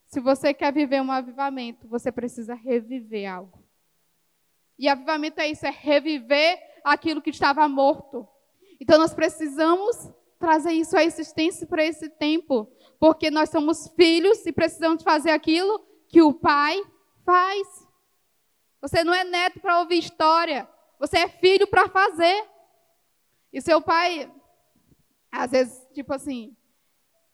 [0.06, 3.58] Se você quer viver um avivamento, você precisa reviver algo.
[4.78, 8.26] E avivamento é isso, é reviver aquilo que estava morto.
[8.80, 10.08] Então nós precisamos
[10.38, 15.78] trazer isso à existência para esse tempo porque nós somos filhos e precisamos fazer aquilo
[16.08, 16.80] que o pai
[17.24, 17.86] faz.
[18.80, 20.68] Você não é neto para ouvir história,
[20.98, 22.46] você é filho para fazer.
[23.52, 24.30] E seu pai,
[25.30, 26.56] às vezes, tipo assim,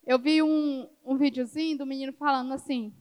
[0.07, 2.95] eu vi um, um videozinho do menino falando assim: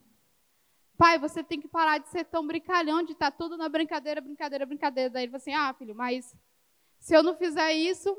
[0.97, 4.21] Pai, você tem que parar de ser tão brincalhão, de estar tá tudo na brincadeira,
[4.21, 5.09] brincadeira, brincadeira.
[5.09, 6.35] Daí ele falou assim: Ah, filho, mas
[6.99, 8.15] se eu não fizer isso,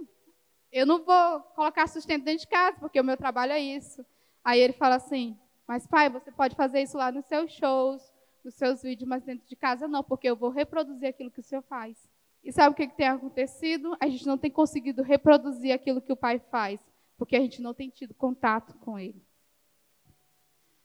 [0.70, 4.04] eu não vou colocar sustento dentro de casa, porque o meu trabalho é isso.
[4.44, 5.36] Aí ele fala assim:
[5.66, 8.12] Mas pai, você pode fazer isso lá nos seus shows,
[8.44, 11.42] nos seus vídeos, mas dentro de casa não, porque eu vou reproduzir aquilo que o
[11.42, 11.96] senhor faz.
[12.44, 13.96] E sabe o que, que tem acontecido?
[13.98, 16.78] A gente não tem conseguido reproduzir aquilo que o pai faz,
[17.16, 19.24] porque a gente não tem tido contato com ele.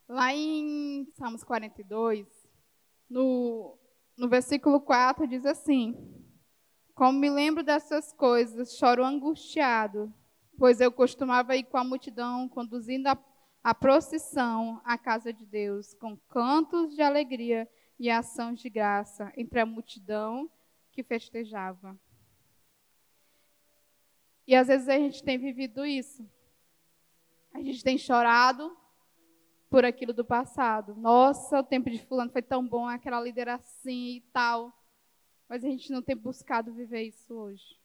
[0.08, 2.26] Lá em Salmos 42,
[3.10, 3.78] no,
[4.18, 5.96] no versículo 4, diz assim:
[6.96, 10.12] Como me lembro dessas coisas, choro angustiado,
[10.58, 13.16] pois eu costumava ir com a multidão, conduzindo a
[13.70, 19.60] a procissão à casa de Deus com cantos de alegria e ações de graça entre
[19.60, 20.50] a multidão
[20.92, 21.96] que festejava.
[24.48, 26.28] E às vezes a gente tem vivido isso.
[27.54, 28.76] A gente tem chorado
[29.70, 30.96] por aquilo do passado.
[30.96, 34.74] Nossa, o tempo de fulano foi tão bom, aquela líder assim e tal.
[35.48, 37.80] Mas a gente não tem buscado viver isso hoje.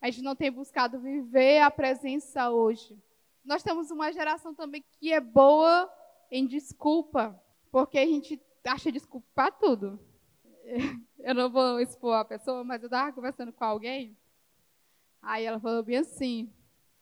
[0.00, 3.00] A gente não tem buscado viver a presença hoje
[3.46, 5.90] nós temos uma geração também que é boa
[6.30, 7.40] em desculpa,
[7.70, 9.98] porque a gente acha desculpa para tudo.
[11.18, 14.16] Eu não vou expor a pessoa, mas eu estava conversando com alguém,
[15.20, 16.48] aí ela falou bem assim,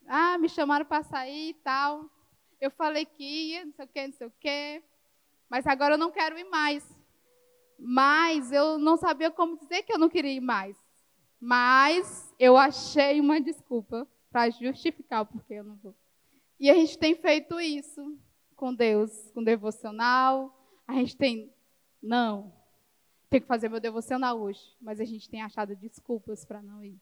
[0.07, 2.09] ah, me chamaram para sair e tal,
[2.59, 4.83] eu falei que ia, não sei o que, não sei o que,
[5.49, 6.89] mas agora eu não quero ir mais.
[7.79, 10.77] Mas eu não sabia como dizer que eu não queria ir mais.
[11.39, 15.95] Mas eu achei uma desculpa para justificar o porquê eu não vou.
[16.59, 18.17] E a gente tem feito isso
[18.55, 20.57] com Deus, com devocional.
[20.87, 21.53] A gente tem,
[22.03, 22.53] não,
[23.29, 27.01] tem que fazer meu devocional hoje, mas a gente tem achado desculpas para não ir.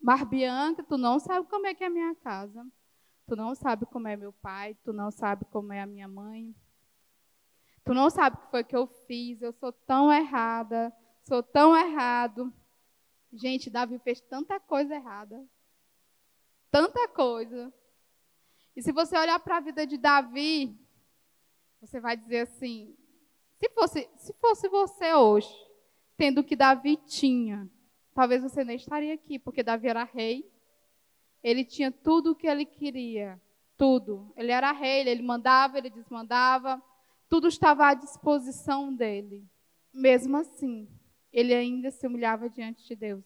[0.00, 2.64] Mas Bianca, tu não sabe como é que é a minha casa.
[3.26, 6.54] Tu não sabe como é meu pai, tu não sabe como é a minha mãe.
[7.84, 10.92] Tu não sabe o que foi que eu fiz, eu sou tão errada,
[11.22, 12.52] sou tão errado.
[13.32, 15.44] Gente, Davi fez tanta coisa errada.
[16.70, 17.72] Tanta coisa.
[18.76, 20.76] E se você olhar para a vida de Davi,
[21.80, 22.94] você vai dizer assim:
[23.58, 25.54] se fosse, se fosse você hoje,
[26.16, 27.68] tendo o que Davi tinha,
[28.14, 30.50] talvez você nem estaria aqui, porque Davi era rei.
[31.42, 33.40] Ele tinha tudo o que ele queria,
[33.76, 34.32] tudo.
[34.36, 36.82] Ele era rei, ele mandava, ele desmandava,
[37.28, 39.44] tudo estava à disposição dele.
[39.92, 40.88] Mesmo assim,
[41.32, 43.24] ele ainda se humilhava diante de Deus.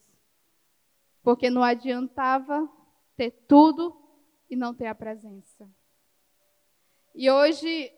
[1.22, 2.68] Porque não adiantava
[3.16, 3.97] ter tudo
[4.48, 5.68] e não ter a presença.
[7.14, 7.92] E hoje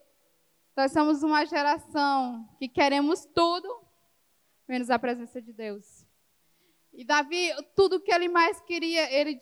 [0.77, 3.91] nós somos uma geração que queremos tudo
[4.71, 6.07] menos a presença de Deus.
[6.93, 9.41] E Davi, tudo que ele mais queria, ele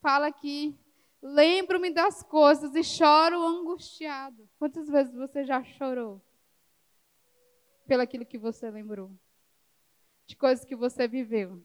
[0.00, 0.78] fala aqui,
[1.20, 4.48] lembro-me das coisas e choro angustiado.
[4.58, 6.22] Quantas vezes você já chorou
[7.86, 9.10] pelo aquilo que você lembrou?
[10.24, 11.60] De coisas que você viveu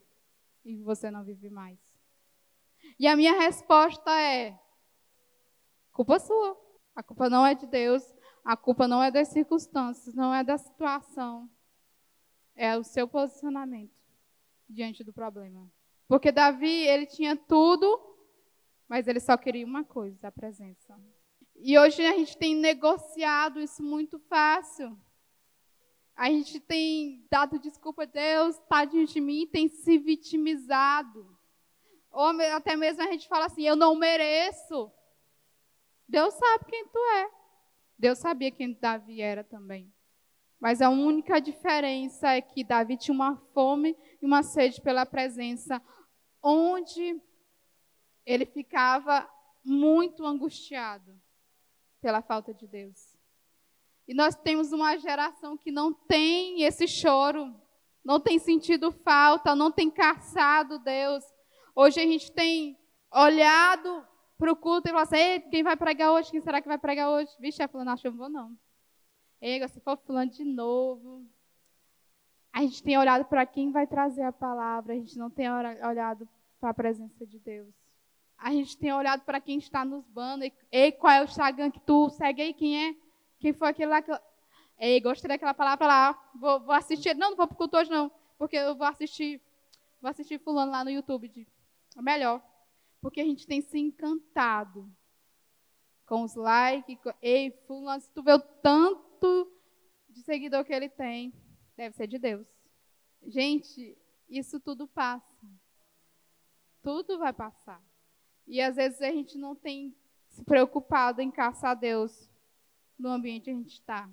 [0.64, 1.78] e você não vive mais.
[3.00, 4.60] E a minha resposta é:
[5.96, 6.62] Culpa sua.
[6.94, 8.04] A culpa não é de Deus,
[8.44, 11.50] a culpa não é das circunstâncias, não é da situação.
[12.54, 13.96] É o seu posicionamento
[14.70, 15.72] diante do problema.
[16.06, 17.88] Porque Davi, ele tinha tudo,
[18.90, 21.00] mas ele só queria uma coisa, a presença.
[21.56, 24.98] E hoje a gente tem negociado isso muito fácil.
[26.14, 31.38] A gente tem dado desculpa a Deus, tadinho de mim, tem se vitimizado.
[32.12, 34.92] Ou até mesmo a gente fala assim, eu não mereço.
[36.08, 37.30] Deus sabe quem tu é.
[37.98, 39.92] Deus sabia quem Davi era também.
[40.60, 45.82] Mas a única diferença é que Davi tinha uma fome e uma sede pela presença,
[46.42, 47.22] onde
[48.26, 49.30] ele ficava
[49.64, 51.20] muito angustiado
[52.02, 53.16] pela falta de Deus.
[54.08, 57.56] E nós temos uma geração que não tem esse choro,
[58.04, 61.24] não tem sentido falta, não tem caçado Deus.
[61.76, 62.78] Hoje a gente tem
[63.12, 64.06] olhado
[64.38, 66.32] para o culto e falado assim, quem vai pregar hoje?
[66.32, 67.32] Quem será que vai pregar hoje?
[67.40, 68.58] Vixe, é fulano, acho que eu não vou não.
[69.42, 71.26] Ei, se for fulano de novo.
[72.52, 76.28] A gente tem olhado para quem vai trazer a palavra, a gente não tem olhado
[76.60, 77.74] para a presença de Deus.
[78.38, 80.54] A gente tem olhado para quem está nos banners.
[80.72, 82.54] Ei, qual é o Instagram que tu segue aí?
[82.54, 82.96] Quem é?
[83.40, 84.12] Quem foi aquele lá que.
[84.78, 86.32] Ei, gostei daquela palavra lá.
[86.36, 87.16] Vou, vou assistir.
[87.16, 88.12] Não, não vou para o culto hoje, não.
[88.38, 89.42] Porque eu vou assistir.
[90.02, 91.30] Vou assistir fulano lá no YouTube.
[91.30, 91.48] De,
[91.98, 92.42] melhor.
[93.06, 94.92] Porque a gente tem se encantado
[96.08, 96.98] com os likes.
[97.04, 99.48] Com, ei, fulano, se tu vê o tanto
[100.10, 101.32] de seguidor que ele tem,
[101.78, 102.48] deve ser de Deus.
[103.28, 103.96] Gente,
[104.28, 105.48] isso tudo passa.
[106.82, 107.80] Tudo vai passar.
[108.48, 109.96] E às vezes a gente não tem
[110.30, 112.28] se preocupado em caçar Deus
[112.98, 114.10] no ambiente que a gente está.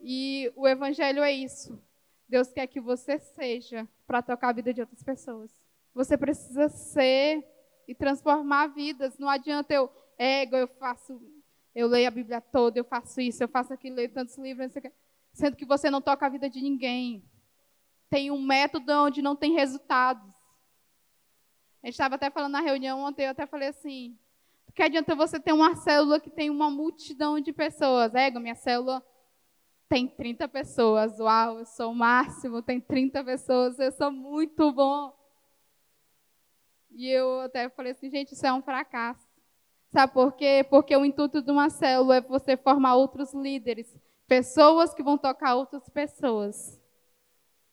[0.00, 1.80] E o evangelho é isso.
[2.28, 5.52] Deus quer que você seja para tocar a vida de outras pessoas.
[5.94, 7.54] Você precisa ser
[7.86, 9.18] e transformar vidas.
[9.18, 11.20] Não adianta eu, ego, eu faço,
[11.74, 14.72] eu leio a Bíblia toda, eu faço isso, eu faço aquilo, leio tantos livros,
[15.32, 17.24] sendo que você não toca a vida de ninguém.
[18.08, 20.34] Tem um método onde não tem resultados.
[21.82, 24.18] A gente estava até falando na reunião ontem, eu até falei assim,
[24.76, 28.14] que adianta você ter uma célula que tem uma multidão de pessoas?
[28.14, 29.02] Ego, minha célula
[29.88, 31.18] tem 30 pessoas.
[31.18, 35.15] Uau, eu sou o máximo, tem 30 pessoas, eu sou muito bom.
[36.98, 39.28] E eu até falei assim, gente, isso é um fracasso.
[39.92, 40.66] Sabe por quê?
[40.70, 43.94] Porque o intuito de uma célula é você formar outros líderes,
[44.26, 46.80] pessoas que vão tocar outras pessoas.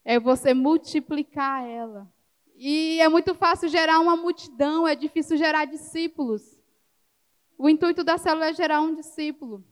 [0.03, 2.11] É você multiplicar ela.
[2.57, 6.59] E é muito fácil gerar uma multidão, é difícil gerar discípulos.
[7.57, 9.63] O intuito da célula é gerar um discípulo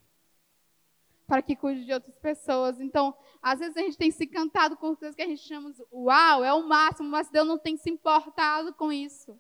[1.32, 2.82] para que cuide de outras pessoas.
[2.82, 5.82] Então, às vezes a gente tem se cantado com coisas que a gente chama de
[5.90, 9.40] uau, é o máximo, mas Deus não tem se importado com isso.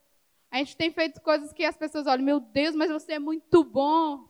[0.50, 3.62] A gente tem feito coisas que as pessoas olham, meu Deus, mas você é muito
[3.66, 4.26] bom.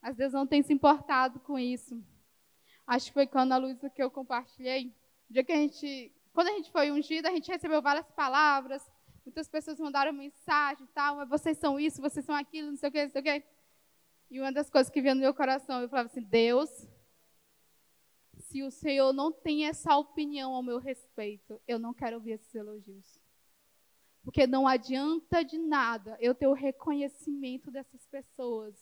[0.00, 2.00] Mas Deus não tem se importado com isso.
[2.86, 4.94] Acho que foi quando a Luísa que eu compartilhei.
[5.28, 8.88] Dia que a gente, quando a gente foi ungida, a gente recebeu várias palavras
[9.24, 12.92] Muitas pessoas mandaram mensagem e tal, vocês são isso, vocês são aquilo, não sei o
[12.92, 13.44] que, não sei o que.
[14.30, 16.70] E uma das coisas que vinha no meu coração, eu falava assim, Deus,
[18.38, 22.54] se o Senhor não tem essa opinião ao meu respeito, eu não quero ouvir esses
[22.54, 23.18] elogios.
[24.22, 28.74] Porque não adianta de nada eu ter o reconhecimento dessas pessoas.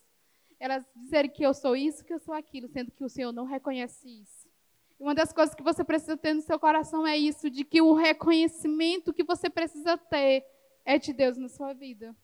[0.60, 3.44] Elas dizerem que eu sou isso, que eu sou aquilo, sendo que o Senhor não
[3.44, 4.48] reconhece isso.
[4.98, 7.94] Uma das coisas que você precisa ter no seu coração é isso, de que o
[7.94, 10.44] reconhecimento que você precisa ter
[10.84, 12.14] é de Deus na sua vida.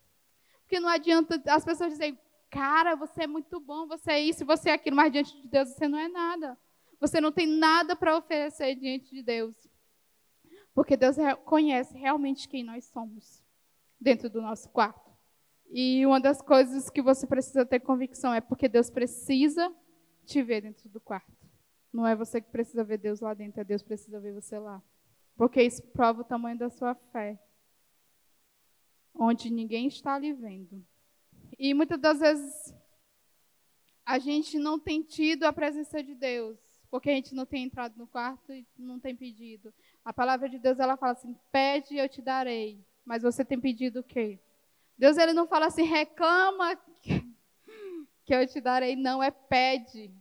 [0.62, 2.18] Porque não adianta as pessoas dizerem,
[2.55, 5.70] cara, você é muito bom, você é isso, você é aquilo, mas diante de Deus
[5.70, 6.57] você não é nada.
[7.00, 9.55] Você não tem nada para oferecer diante de Deus.
[10.72, 13.42] Porque Deus conhece realmente quem nós somos
[14.00, 15.11] dentro do nosso quarto.
[15.68, 19.74] E uma das coisas que você precisa ter convicção é porque Deus precisa
[20.24, 21.32] te ver dentro do quarto.
[21.92, 24.59] Não é você que precisa ver Deus lá dentro, é Deus que precisa ver você
[24.59, 24.80] lá.
[25.36, 27.36] Porque isso prova o tamanho da sua fé.
[29.12, 30.84] Onde ninguém está lhe vendo.
[31.64, 32.74] E muitas das vezes
[34.04, 36.58] a gente não tem tido a presença de Deus,
[36.90, 39.72] porque a gente não tem entrado no quarto e não tem pedido.
[40.04, 42.84] A palavra de Deus ela fala assim: "Pede e eu te darei".
[43.02, 44.38] Mas você tem pedido o quê?
[44.98, 46.76] Deus ele não fala assim: "Reclama
[48.26, 50.14] que eu te darei", não, é pede.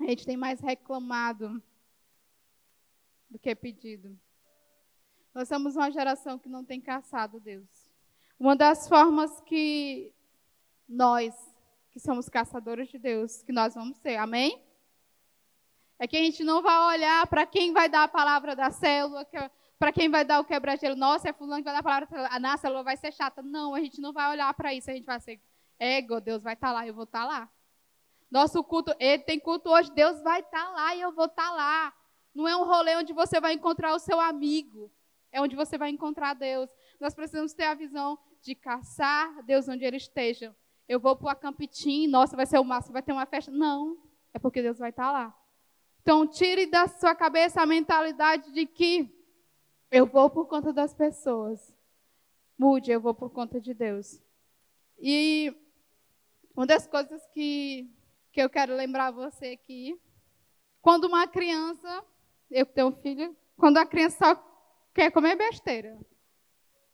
[0.00, 1.62] A gente tem mais reclamado
[3.28, 4.18] do que pedido.
[5.34, 7.68] Nós somos uma geração que não tem caçado Deus.
[8.40, 10.10] Uma das formas que
[10.88, 11.34] nós,
[11.90, 14.62] que somos caçadores de Deus, que nós vamos ser, amém?
[15.98, 19.26] É que a gente não vai olhar para quem vai dar a palavra da célula,
[19.78, 20.94] para quem vai dar o quebra-gelo.
[20.94, 23.42] Nossa, é fulano que vai dar a palavra, a nossa célula vai ser chata.
[23.42, 24.90] Não, a gente não vai olhar para isso.
[24.90, 25.40] A gente vai ser,
[25.78, 27.50] ego, Deus vai estar tá lá, eu vou estar tá lá.
[28.30, 31.48] Nosso culto, ele tem culto hoje, Deus vai estar tá lá e eu vou estar
[31.48, 31.94] tá lá.
[32.34, 34.92] Não é um rolê onde você vai encontrar o seu amigo,
[35.32, 36.70] é onde você vai encontrar Deus.
[37.00, 40.54] Nós precisamos ter a visão de caçar Deus onde ele esteja.
[40.88, 43.50] Eu vou para o acampitim, nossa, vai ser o máximo, vai ter uma festa.
[43.50, 43.98] Não,
[44.32, 45.36] é porque Deus vai estar lá.
[46.00, 49.14] Então, tire da sua cabeça a mentalidade de que
[49.90, 51.76] eu vou por conta das pessoas.
[52.56, 54.20] Mude, eu vou por conta de Deus.
[54.98, 55.54] E
[56.56, 57.88] uma das coisas que
[58.38, 60.00] que eu quero lembrar você aqui.
[60.80, 62.04] Quando uma criança,
[62.48, 65.98] eu tenho um filho, quando a criança só quer comer besteira.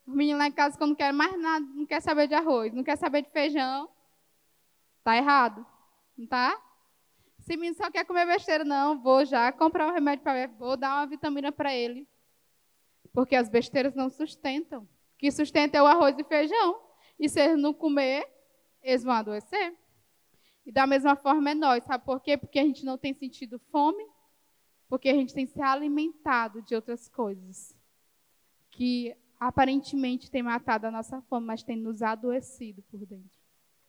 [0.07, 2.73] O menino lá em casa, quando não quer mais nada, não quer saber de arroz,
[2.73, 3.89] não quer saber de feijão,
[5.03, 5.65] tá errado.
[6.17, 6.61] Não tá?
[7.39, 10.53] Se o menino só quer comer besteira, não, vou já comprar um remédio para ele,
[10.59, 12.09] vou dar uma vitamina para ele.
[13.13, 14.83] Porque as besteiras não sustentam.
[14.83, 14.89] O
[15.19, 16.81] que sustenta é o arroz e feijão.
[17.19, 18.29] E se eles não comer,
[18.83, 19.75] eles vão adoecer.
[20.67, 22.37] E da mesma forma é nós, sabe por quê?
[22.37, 24.05] Porque a gente não tem sentido fome,
[24.89, 27.77] porque a gente tem se alimentado de outras coisas
[28.71, 29.15] que
[29.47, 33.39] aparentemente tem matado a nossa fome, mas tem nos adoecido por dentro.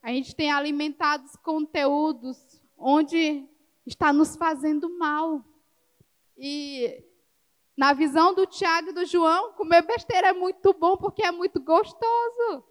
[0.01, 3.47] A gente tem alimentado conteúdos onde
[3.85, 5.43] está nos fazendo mal.
[6.37, 7.03] E
[7.75, 11.61] na visão do Tiago e do João, comer besteira é muito bom porque é muito
[11.61, 12.63] gostoso.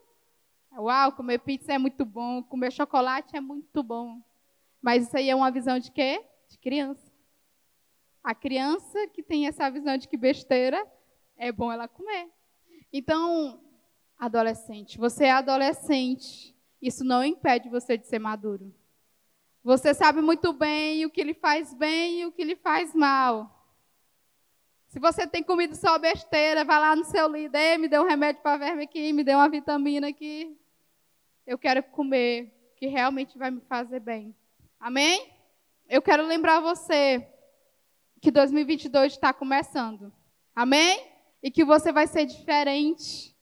[0.76, 4.20] Uau, comer pizza é muito bom, comer chocolate é muito bom.
[4.82, 6.22] Mas isso aí é uma visão de quê?
[6.48, 7.10] De criança.
[8.22, 10.86] A criança que tem essa visão de que besteira
[11.36, 12.30] é bom ela comer.
[12.96, 13.60] Então,
[14.16, 16.54] adolescente, você é adolescente.
[16.80, 18.72] Isso não impede você de ser maduro.
[19.64, 23.50] Você sabe muito bem o que lhe faz bem e o que lhe faz mal.
[24.86, 28.40] Se você tem comido só besteira, vai lá no seu líder, me dê um remédio
[28.42, 30.56] para verme aqui, me dê uma vitamina aqui.
[31.44, 34.32] Eu quero comer que realmente vai me fazer bem.
[34.78, 35.32] Amém?
[35.88, 37.26] Eu quero lembrar você
[38.20, 40.12] que 2022 está começando.
[40.54, 41.13] Amém?
[41.44, 43.36] E que você vai ser diferente.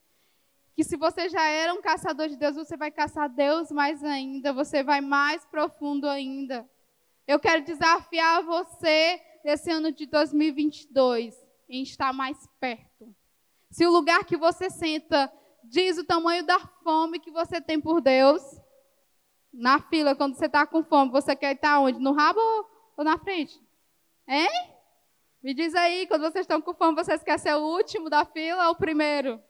[0.75, 4.53] Que se você já era um caçador de Deus, você vai caçar Deus mais ainda.
[4.53, 6.69] Você vai mais profundo ainda.
[7.29, 11.35] Eu quero desafiar você nesse ano de 2022
[11.69, 13.15] em estar mais perto.
[13.71, 15.33] Se o lugar que você senta
[15.63, 18.43] diz o tamanho da fome que você tem por Deus.
[19.53, 22.01] Na fila, quando você está com fome, você quer estar onde?
[22.01, 22.41] No rabo
[22.97, 23.63] ou na frente?
[24.27, 24.72] Hein?
[25.43, 28.69] Me diz aí, quando vocês estão com fome, vocês querem ser o último da fila
[28.69, 29.43] ou o primeiro?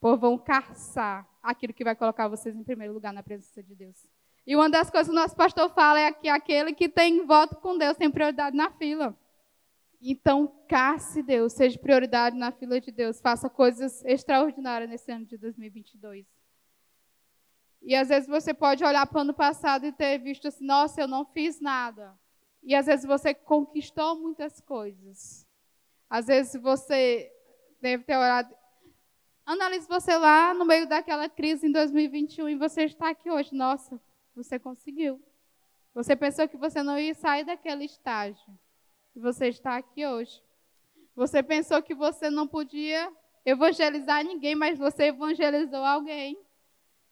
[0.00, 3.96] Pô, vão caçar aquilo que vai colocar vocês em primeiro lugar na presença de Deus.
[4.44, 7.56] E uma das coisas que o nosso pastor fala é que aquele que tem voto
[7.56, 9.16] com Deus tem prioridade na fila.
[10.00, 15.36] Então, casse Deus, seja prioridade na fila de Deus, faça coisas extraordinárias nesse ano de
[15.36, 16.26] 2022.
[17.82, 21.00] E às vezes você pode olhar para o ano passado e ter visto assim: nossa,
[21.00, 22.18] eu não fiz nada.
[22.68, 25.46] E às vezes você conquistou muitas coisas.
[26.10, 27.32] Às vezes você
[27.80, 28.54] deve ter olhado.
[29.46, 33.54] Analise você lá no meio daquela crise em 2021 e você está aqui hoje.
[33.54, 33.98] Nossa,
[34.36, 35.18] você conseguiu.
[35.94, 38.58] Você pensou que você não ia sair daquele estágio
[39.14, 40.44] que você está aqui hoje.
[41.16, 43.10] Você pensou que você não podia
[43.46, 46.38] evangelizar ninguém, mas você evangelizou alguém.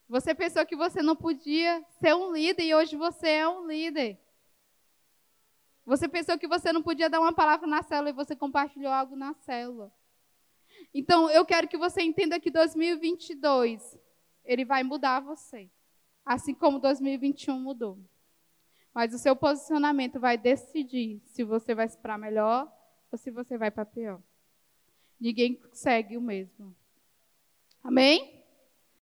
[0.07, 4.21] Você pensou que você não podia ser um líder e hoje você é um líder.
[5.87, 9.15] Você pensou que você não podia dar uma palavra na célula e você compartilhou algo
[9.15, 9.93] na célula.
[10.93, 13.97] Então, eu quero que você entenda que 2022
[14.45, 15.71] ele vai mudar você,
[16.25, 17.99] assim como 2021 mudou.
[18.93, 22.71] Mas o seu posicionamento vai decidir se você vai para melhor
[23.13, 24.21] ou se você vai para pior.
[25.21, 26.75] Ninguém segue o mesmo.
[27.83, 28.36] Amém?